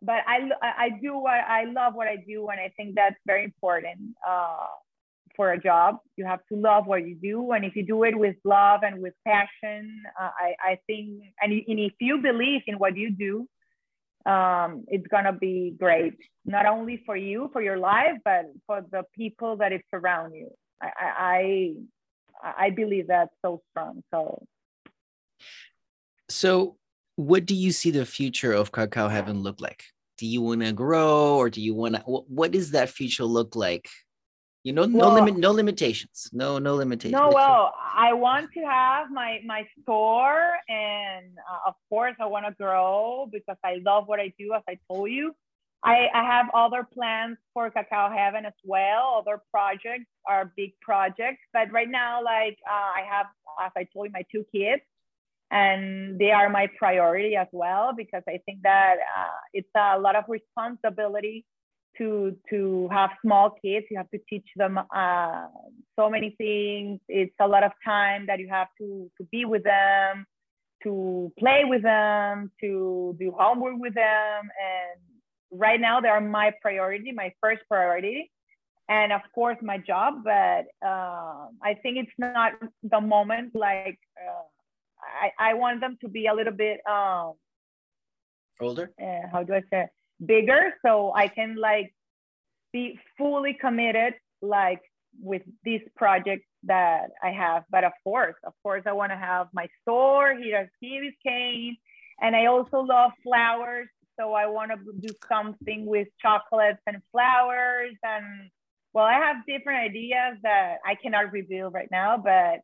but 0.05 0.17
I, 0.27 0.51
I 0.61 0.89
do 1.01 1.17
what 1.17 1.41
I 1.47 1.65
love 1.65 1.95
what 1.95 2.09
I 2.09 2.17
do 2.17 2.49
and 2.49 2.61
I 2.61 2.73
think 2.77 2.97
that's 2.97 3.17
very 3.27 3.45
important 3.45 4.17
uh, 4.29 4.67
for 5.37 5.53
a 5.53 5.61
job 5.61 5.99
you 6.17 6.25
have 6.25 6.41
to 6.51 6.57
love 6.57 6.87
what 6.87 7.07
you 7.07 7.15
do 7.15 7.53
and 7.53 7.65
if 7.65 7.77
you 7.77 7.85
do 7.85 8.03
it 8.05 8.19
with 8.19 8.37
love 8.45 8.81
and 8.83 9.01
with 9.01 9.15
passion 9.27 10.03
uh, 10.21 10.31
I, 10.39 10.55
I 10.73 10.79
think 10.87 11.21
and, 11.41 11.53
and 11.53 11.79
if 11.79 11.93
you 12.01 12.19
believe 12.19 12.63
in 12.67 12.79
what 12.79 12.97
you 12.97 13.11
do 13.11 13.47
um, 14.27 14.85
it's 14.89 15.07
gonna 15.09 15.33
be 15.33 15.75
great, 15.79 16.15
not 16.45 16.67
only 16.67 17.03
for 17.05 17.17
you, 17.17 17.51
for 17.53 17.63
your 17.63 17.79
life, 17.79 18.19
but 18.25 18.47
for 18.67 18.85
the 18.91 19.03
people 19.15 19.57
that 19.57 19.73
is 19.73 19.81
around 19.93 20.35
you. 20.35 20.51
I, 20.81 21.75
I, 22.43 22.65
I 22.67 22.71
believe 22.71 23.09
that's 23.09 23.35
so 23.45 23.63
strong. 23.71 24.03
So, 24.13 24.45
so 26.29 26.77
what 27.17 27.47
do 27.47 27.55
you 27.55 27.73
see 27.73 27.91
the 27.91 28.07
future 28.07 28.53
of 28.53 28.73
Cacao 28.73 29.09
Heaven 29.09 29.43
look 29.43 29.61
like? 29.61 29.85
Do 30.19 30.27
you 30.27 30.43
want 30.43 30.63
to 30.63 30.73
grow, 30.73 31.37
or 31.37 31.51
do 31.51 31.61
you 31.61 31.75
want 31.75 31.97
to? 31.97 32.03
What, 32.03 32.31
what 32.31 32.51
does 32.53 32.73
that 32.73 32.91
future 32.91 33.25
look 33.25 33.57
like 33.57 33.89
you 34.65 34.73
know 34.73 34.85
no 34.85 35.13
limit 35.13 35.37
no 35.37 35.51
limitations. 35.51 36.31
No 36.33 36.59
no 36.59 36.75
limitations. 36.77 37.21
no 37.21 37.31
well 37.35 37.75
i 37.95 38.13
want 38.13 38.53
to 38.53 38.61
have 38.61 39.11
my 39.11 39.41
my 39.45 39.67
store 39.83 40.55
and 40.69 41.27
uh, 41.51 41.69
of 41.69 41.75
course 41.89 42.15
i 42.21 42.27
want 42.27 42.47
to 42.47 42.53
grow 42.53 43.29
because 43.33 43.57
i 43.65 43.81
love 43.85 44.07
what 44.07 44.21
i 44.21 44.33
do 44.39 44.55
as 44.55 44.63
i 44.69 44.79
told 44.89 45.11
you. 45.11 45.35
I, 45.85 46.07
I 46.15 46.23
have 46.23 46.47
other 46.55 46.87
plans 46.95 47.39
for 47.53 47.69
cacao 47.69 48.09
heaven 48.09 48.47
as 48.47 48.53
well. 48.63 49.17
Other 49.19 49.43
projects 49.51 50.07
are 50.29 50.53
big 50.57 50.79
projects 50.81 51.43
but 51.53 51.73
right 51.73 51.91
now 51.91 52.23
like 52.23 52.59
uh, 52.71 52.91
i 53.01 53.03
have 53.11 53.27
as 53.61 53.73
i 53.77 53.85
told 53.93 54.07
you 54.07 54.13
my 54.13 54.25
two 54.31 54.45
kids 54.55 54.83
and 55.51 56.19
they 56.21 56.31
are 56.31 56.49
my 56.49 56.69
priority 56.79 57.35
as 57.35 57.49
well 57.53 57.93
because 57.97 58.23
i 58.29 58.39
think 58.47 58.63
that 58.63 58.97
uh, 59.19 59.41
it's 59.53 59.69
a 59.77 59.99
lot 59.99 60.15
of 60.15 60.25
responsibility 60.29 61.45
to 61.99 62.37
to 62.51 62.89
have 62.91 63.11
small 63.23 63.51
kids 63.63 63.87
you 63.91 63.97
have 63.97 64.11
to 64.11 64.19
teach 64.29 64.47
them 64.57 64.79
uh, 64.79 65.47
so 65.99 66.09
many 66.09 66.35
things. 66.39 67.01
It's 67.09 67.35
a 67.41 67.47
lot 67.47 67.65
of 67.65 67.73
time 67.85 68.27
that 68.27 68.39
you 68.39 68.49
have 68.49 68.69
to 68.79 69.11
to 69.19 69.25
be 69.31 69.45
with 69.45 69.65
them 69.65 70.27
to 70.83 71.33
play 71.39 71.63
with 71.65 71.83
them 71.83 72.51
to 72.61 73.17
do 73.19 73.33
homework 73.39 73.77
with 73.79 73.95
them. 73.95 74.41
And 74.69 75.61
right 75.61 75.81
now 75.81 76.01
they 76.01 76.09
are 76.09 76.21
my 76.21 76.53
priority 76.63 77.13
my 77.13 77.33
first 77.41 77.63
priority. 77.69 78.31
And 78.89 79.13
of 79.13 79.23
course 79.35 79.57
my 79.63 79.79
job 79.79 80.25
but 80.25 80.65
uh, 80.85 81.47
i 81.63 81.75
think 81.83 81.97
it's 81.99 82.19
not 82.19 82.53
the 82.83 83.01
moment 83.01 83.55
like 83.55 83.99
uh, 84.21 84.45
I, 85.25 85.51
I 85.51 85.55
want 85.55 85.81
them 85.81 85.97
to 86.03 86.09
be 86.09 86.27
a 86.27 86.35
little 86.35 86.53
bit 86.53 86.81
um, 86.87 87.35
older? 88.61 88.91
uh, 89.01 89.29
how 89.33 89.43
do 89.45 89.55
i 89.55 89.63
say 89.71 89.87
bigger 90.25 90.75
so 90.85 91.13
I 91.15 91.29
can 91.29 91.57
like 91.57 91.95
be 92.73 92.99
fully 93.19 93.55
committed 93.55 94.15
like 94.41 94.81
with 95.21 95.43
this 95.65 95.83
project 95.97 96.45
that 96.65 97.11
I 97.23 97.31
have. 97.31 97.65
But 97.71 97.85
of 97.85 97.93
course, 98.05 98.37
of 98.45 98.55
course, 98.63 98.83
I 98.87 98.93
want 98.93 99.13
to 99.13 99.19
have 99.19 99.49
my 99.53 99.69
store 99.83 100.35
here 100.37 100.57
at 100.57 100.69
Key 100.81 101.13
Biscayne. 101.27 101.77
And 102.21 102.37
I 102.37 102.47
also 102.47 102.81
love 102.81 103.13
flowers. 103.23 103.89
So 104.19 104.33
I 104.35 104.47
want 104.47 104.71
to 104.71 104.79
do 105.01 105.15
something 105.29 105.87
with 105.87 106.09
chocolates 106.21 106.81
and 106.87 106.99
flowers. 107.11 107.95
And 108.03 108.51
well, 108.93 109.05
I 109.05 109.15
have 109.15 109.37
different 109.47 109.81
ideas 109.91 110.39
that 110.43 110.77
I 110.87 110.95
cannot 110.95 111.33
reveal 111.33 111.71
right 111.71 111.89
now, 111.91 112.17
but 112.19 112.61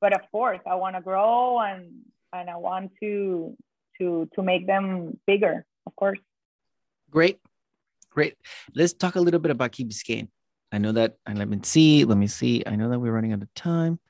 but 0.00 0.14
of 0.14 0.20
course, 0.32 0.60
I 0.66 0.76
want 0.76 0.96
to 0.96 1.02
grow 1.02 1.60
and 1.60 1.86
and 2.32 2.48
I 2.48 2.56
want 2.56 2.92
to 3.00 3.56
to 3.98 4.28
to 4.34 4.42
make 4.42 4.66
them 4.66 5.18
bigger. 5.26 5.64
Of 5.86 5.96
course. 5.96 6.18
Great, 7.12 7.40
great. 8.10 8.34
Let's 8.74 8.94
talk 8.94 9.16
a 9.16 9.20
little 9.20 9.38
bit 9.38 9.50
about 9.50 9.72
Key 9.72 9.84
Biscayne. 9.84 10.28
I 10.72 10.78
know 10.78 10.92
that, 10.92 11.16
and 11.26 11.38
let 11.38 11.46
me 11.46 11.58
see. 11.62 12.06
Let 12.06 12.16
me 12.16 12.26
see. 12.26 12.62
I 12.66 12.74
know 12.74 12.88
that 12.88 12.98
we're 12.98 13.12
running 13.12 13.34
out 13.34 13.42
of 13.42 13.52
time. 13.52 14.00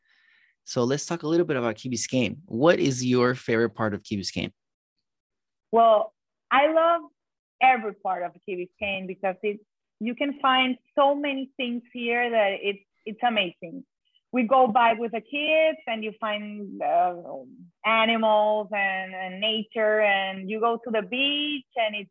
So 0.64 0.84
let's 0.84 1.04
talk 1.04 1.24
a 1.24 1.26
little 1.26 1.44
bit 1.44 1.56
about 1.56 1.74
Key 1.74 1.90
Biscayne. 1.90 2.36
What 2.44 2.78
is 2.78 3.04
your 3.04 3.34
favorite 3.34 3.70
part 3.70 3.92
of 3.92 4.04
Key 4.04 4.18
Biscayne? 4.18 4.52
Well, 5.72 6.14
I 6.52 6.72
love 6.72 7.00
every 7.60 7.94
part 7.94 8.22
of 8.22 8.30
Key 8.46 8.68
Biscayne 8.80 9.08
because 9.08 9.34
it 9.42 9.58
you 9.98 10.14
can 10.14 10.38
find 10.40 10.76
so 10.96 11.16
many 11.16 11.50
things 11.56 11.82
here 11.92 12.30
that 12.30 12.58
it's 12.62 12.84
it's 13.04 13.20
amazing. 13.26 13.84
We 14.30 14.44
go 14.44 14.68
by 14.68 14.92
with 14.92 15.10
the 15.10 15.20
kids 15.20 15.78
and 15.88 16.04
you 16.04 16.12
find 16.20 16.80
uh, 16.80 17.14
animals 17.84 18.68
and, 18.72 19.12
and 19.12 19.40
nature 19.40 20.00
and 20.00 20.48
you 20.48 20.60
go 20.60 20.78
to 20.84 20.90
the 20.90 21.02
beach 21.02 21.66
and 21.76 21.96
it's 21.96 22.10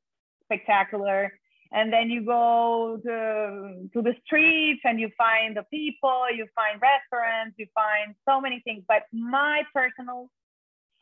spectacular. 0.51 1.31
And 1.73 1.91
then 1.91 2.09
you 2.09 2.25
go 2.25 2.99
to, 3.03 3.87
to 3.93 4.01
the 4.01 4.13
streets 4.25 4.81
and 4.83 4.99
you 4.99 5.09
find 5.17 5.55
the 5.55 5.63
people 5.71 6.25
you 6.35 6.45
find 6.53 6.81
restaurants 6.81 7.55
you 7.57 7.67
find 7.73 8.15
so 8.27 8.41
many 8.41 8.61
things. 8.65 8.83
But 8.87 9.03
my 9.13 9.63
personal 9.73 10.29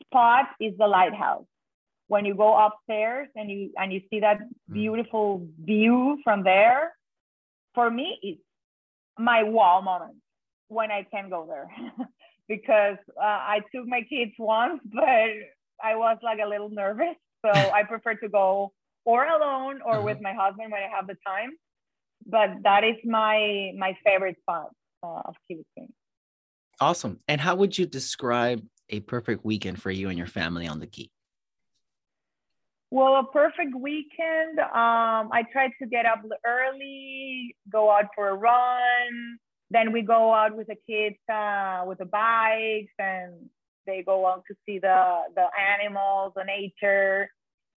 spot 0.04 0.46
is 0.60 0.74
the 0.78 0.86
lighthouse. 0.86 1.46
When 2.06 2.24
you 2.24 2.34
go 2.34 2.56
upstairs 2.56 3.28
and 3.34 3.50
you 3.50 3.70
and 3.76 3.92
you 3.92 4.00
see 4.10 4.20
that 4.20 4.38
mm. 4.38 4.48
beautiful 4.72 5.46
view 5.60 6.18
from 6.22 6.44
there 6.44 6.92
for 7.74 7.88
me 7.90 8.18
it's 8.22 8.40
my 9.18 9.42
wow 9.42 9.80
moment 9.80 10.16
when 10.68 10.90
i 10.90 11.04
can 11.10 11.30
go 11.30 11.46
there. 11.46 11.68
Because 12.48 12.98
uh, 13.16 13.40
i 13.54 13.60
took 13.72 13.86
my 13.86 14.02
kids 14.02 14.32
once 14.38 14.80
but 14.92 15.30
i 15.82 15.94
was 15.94 16.18
like 16.22 16.38
a 16.44 16.48
little 16.48 16.70
nervous. 16.70 17.16
So 17.44 17.50
i 17.50 17.82
prefer 17.84 18.14
to 18.14 18.28
go 18.28 18.72
or 19.04 19.24
alone 19.24 19.80
or 19.84 19.94
uh-huh. 19.94 20.02
with 20.02 20.18
my 20.20 20.32
husband 20.32 20.70
when 20.72 20.82
I 20.82 20.88
have 20.94 21.06
the 21.06 21.16
time. 21.26 21.50
But 22.26 22.62
that 22.64 22.84
is 22.84 22.96
my 23.04 23.72
my 23.76 23.96
favorite 24.04 24.36
spot 24.40 24.70
uh, 25.02 25.22
of 25.24 25.34
Key 25.48 25.56
Biscayne. 25.56 25.88
Awesome. 26.80 27.20
And 27.28 27.40
how 27.40 27.56
would 27.56 27.76
you 27.76 27.86
describe 27.86 28.62
a 28.88 29.00
perfect 29.00 29.44
weekend 29.44 29.80
for 29.80 29.90
you 29.90 30.08
and 30.08 30.18
your 30.18 30.26
family 30.26 30.66
on 30.66 30.80
the 30.80 30.86
Key? 30.86 31.10
Well, 32.90 33.16
a 33.16 33.24
perfect 33.24 33.74
weekend. 33.78 34.58
Um, 34.58 35.30
I 35.32 35.44
try 35.52 35.68
to 35.80 35.86
get 35.86 36.06
up 36.06 36.22
early, 36.44 37.54
go 37.70 37.90
out 37.90 38.06
for 38.16 38.30
a 38.30 38.34
run. 38.34 39.38
Then 39.70 39.92
we 39.92 40.02
go 40.02 40.34
out 40.34 40.56
with 40.56 40.66
the 40.66 40.76
kids 40.88 41.16
uh, 41.32 41.84
with 41.86 41.98
the 41.98 42.04
bikes, 42.04 42.92
and 42.98 43.48
they 43.86 44.02
go 44.02 44.26
out 44.26 44.42
to 44.48 44.56
see 44.66 44.80
the 44.80 45.20
the 45.36 45.46
animals, 45.78 46.32
the 46.34 46.42
nature. 46.42 47.30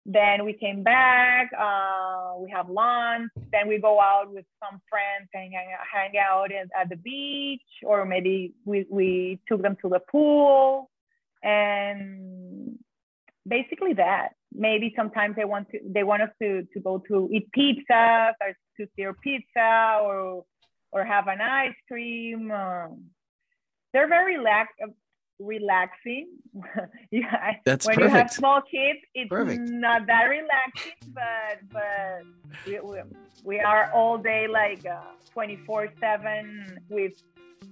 Then 0.06 0.44
we 0.44 0.54
came 0.54 0.84
back, 0.84 1.50
uh, 1.58 2.34
we 2.38 2.52
have 2.52 2.70
lunch, 2.70 3.32
then 3.54 3.70
we 3.70 3.80
go 3.80 4.02
out 4.02 4.34
with 4.34 4.46
some 4.62 4.82
friends 4.90 5.30
and 5.34 5.54
hang 5.92 6.18
out 6.18 6.52
at, 6.52 6.90
the 6.90 6.98
beach, 6.98 7.62
or 7.84 8.04
maybe 8.06 8.54
we, 8.66 8.86
we 8.90 9.40
took 9.48 9.62
them 9.62 9.78
to 9.82 9.88
the 9.88 10.00
pool. 10.12 10.90
And 11.42 12.78
basically 13.48 13.94
that. 13.94 14.30
Maybe 14.54 14.94
sometimes 14.96 15.36
they 15.36 15.46
want 15.46 15.70
to 15.72 15.80
they 15.86 16.04
want 16.04 16.22
us 16.22 16.30
to, 16.42 16.64
to 16.74 16.80
go 16.80 17.04
to 17.08 17.30
eat 17.32 17.52
pizza 17.52 18.36
or 18.40 18.50
to 18.50 18.56
see 18.78 18.86
steer 18.94 19.14
pizza 19.14 20.00
or 20.02 20.46
or 20.92 21.04
have 21.04 21.28
an 21.28 21.42
ice 21.42 21.76
cream. 21.88 22.52
Um, 22.52 23.06
they're 23.94 24.08
very 24.08 24.38
lax 24.38 24.74
relaxing. 25.40 26.28
yeah, 27.12 27.56
That's 27.66 27.86
when 27.86 27.96
perfect. 27.96 28.12
you 28.12 28.18
have 28.18 28.32
small 28.32 28.62
kids, 28.62 29.00
it's 29.14 29.30
perfect. 29.30 29.62
not 29.70 30.08
that 30.08 30.24
relaxing, 30.24 30.94
but 31.14 31.60
but 31.72 32.24
we, 32.66 32.80
we, 32.80 33.00
we 33.44 33.60
are 33.60 33.92
all 33.92 34.18
day 34.18 34.48
like 34.48 34.86
uh, 34.86 35.02
24 35.32 35.90
7 36.00 36.80
with 36.90 37.14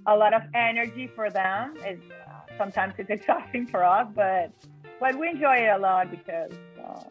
a 0.07 0.15
lot 0.15 0.33
of 0.33 0.41
energy 0.55 1.07
for 1.15 1.29
them. 1.29 1.75
It's, 1.79 2.03
uh, 2.11 2.57
sometimes 2.57 2.93
it's 2.97 3.09
exhausting 3.17 3.67
for 3.67 3.83
us, 3.83 4.07
but 4.15 4.51
but 4.99 5.17
we 5.17 5.29
enjoy 5.29 5.57
it 5.57 5.69
a 5.69 5.77
lot 5.77 6.11
because 6.11 6.51
uh, 6.83 7.03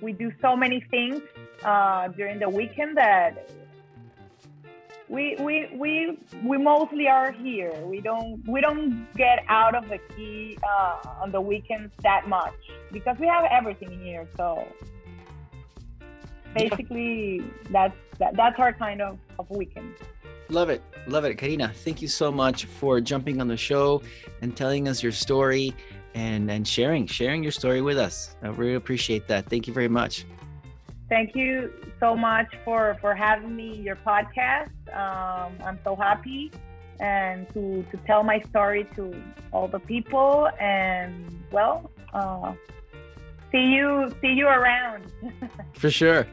we 0.00 0.12
do 0.12 0.32
so 0.40 0.56
many 0.56 0.80
things 0.90 1.20
uh, 1.64 2.08
during 2.08 2.38
the 2.38 2.48
weekend 2.48 2.96
that 2.96 3.50
we 5.08 5.36
we 5.40 5.68
we 5.74 6.18
we 6.42 6.58
mostly 6.58 7.08
are 7.08 7.30
here. 7.32 7.72
We 7.84 8.00
don't 8.00 8.42
we 8.46 8.60
don't 8.60 9.06
get 9.14 9.44
out 9.48 9.74
of 9.74 9.88
the 9.88 9.98
key 10.16 10.58
uh, 10.62 11.22
on 11.22 11.30
the 11.30 11.40
weekends 11.40 11.92
that 12.02 12.28
much 12.28 12.54
because 12.92 13.16
we 13.18 13.26
have 13.26 13.44
everything 13.50 14.00
here. 14.02 14.26
So 14.36 14.66
basically, 16.54 17.44
that's 17.70 17.94
that, 18.18 18.36
that's 18.36 18.58
our 18.58 18.72
kind 18.72 19.00
of 19.00 19.18
of 19.38 19.48
weekend. 19.50 19.94
Love 20.48 20.70
it, 20.70 20.82
love 21.06 21.24
it, 21.24 21.36
Karina. 21.36 21.72
Thank 21.72 22.02
you 22.02 22.08
so 22.08 22.30
much 22.30 22.66
for 22.66 23.00
jumping 23.00 23.40
on 23.40 23.48
the 23.48 23.56
show 23.56 24.02
and 24.42 24.56
telling 24.56 24.88
us 24.88 25.02
your 25.02 25.12
story 25.12 25.74
and 26.14 26.50
and 26.50 26.66
sharing 26.66 27.06
sharing 27.06 27.42
your 27.42 27.52
story 27.52 27.80
with 27.80 27.98
us. 27.98 28.36
I 28.42 28.48
really 28.48 28.74
appreciate 28.74 29.28
that. 29.28 29.46
Thank 29.46 29.66
you 29.68 29.72
very 29.72 29.88
much. 29.88 30.24
Thank 31.08 31.36
you 31.36 31.72
so 32.00 32.16
much 32.16 32.48
for 32.64 32.96
for 33.00 33.14
having 33.14 33.54
me 33.54 33.76
your 33.76 33.96
podcast. 33.96 34.70
Um, 34.94 35.52
I'm 35.64 35.78
so 35.84 35.94
happy 35.94 36.50
and 37.00 37.48
to 37.54 37.84
to 37.90 37.96
tell 38.06 38.22
my 38.22 38.40
story 38.50 38.86
to 38.96 39.14
all 39.52 39.68
the 39.68 39.78
people 39.78 40.48
and 40.60 41.42
well 41.52 41.90
uh, 42.12 42.54
see 43.52 43.64
you 43.76 44.12
see 44.20 44.32
you 44.32 44.46
around 44.46 45.04
for 45.74 45.90
sure 45.90 46.26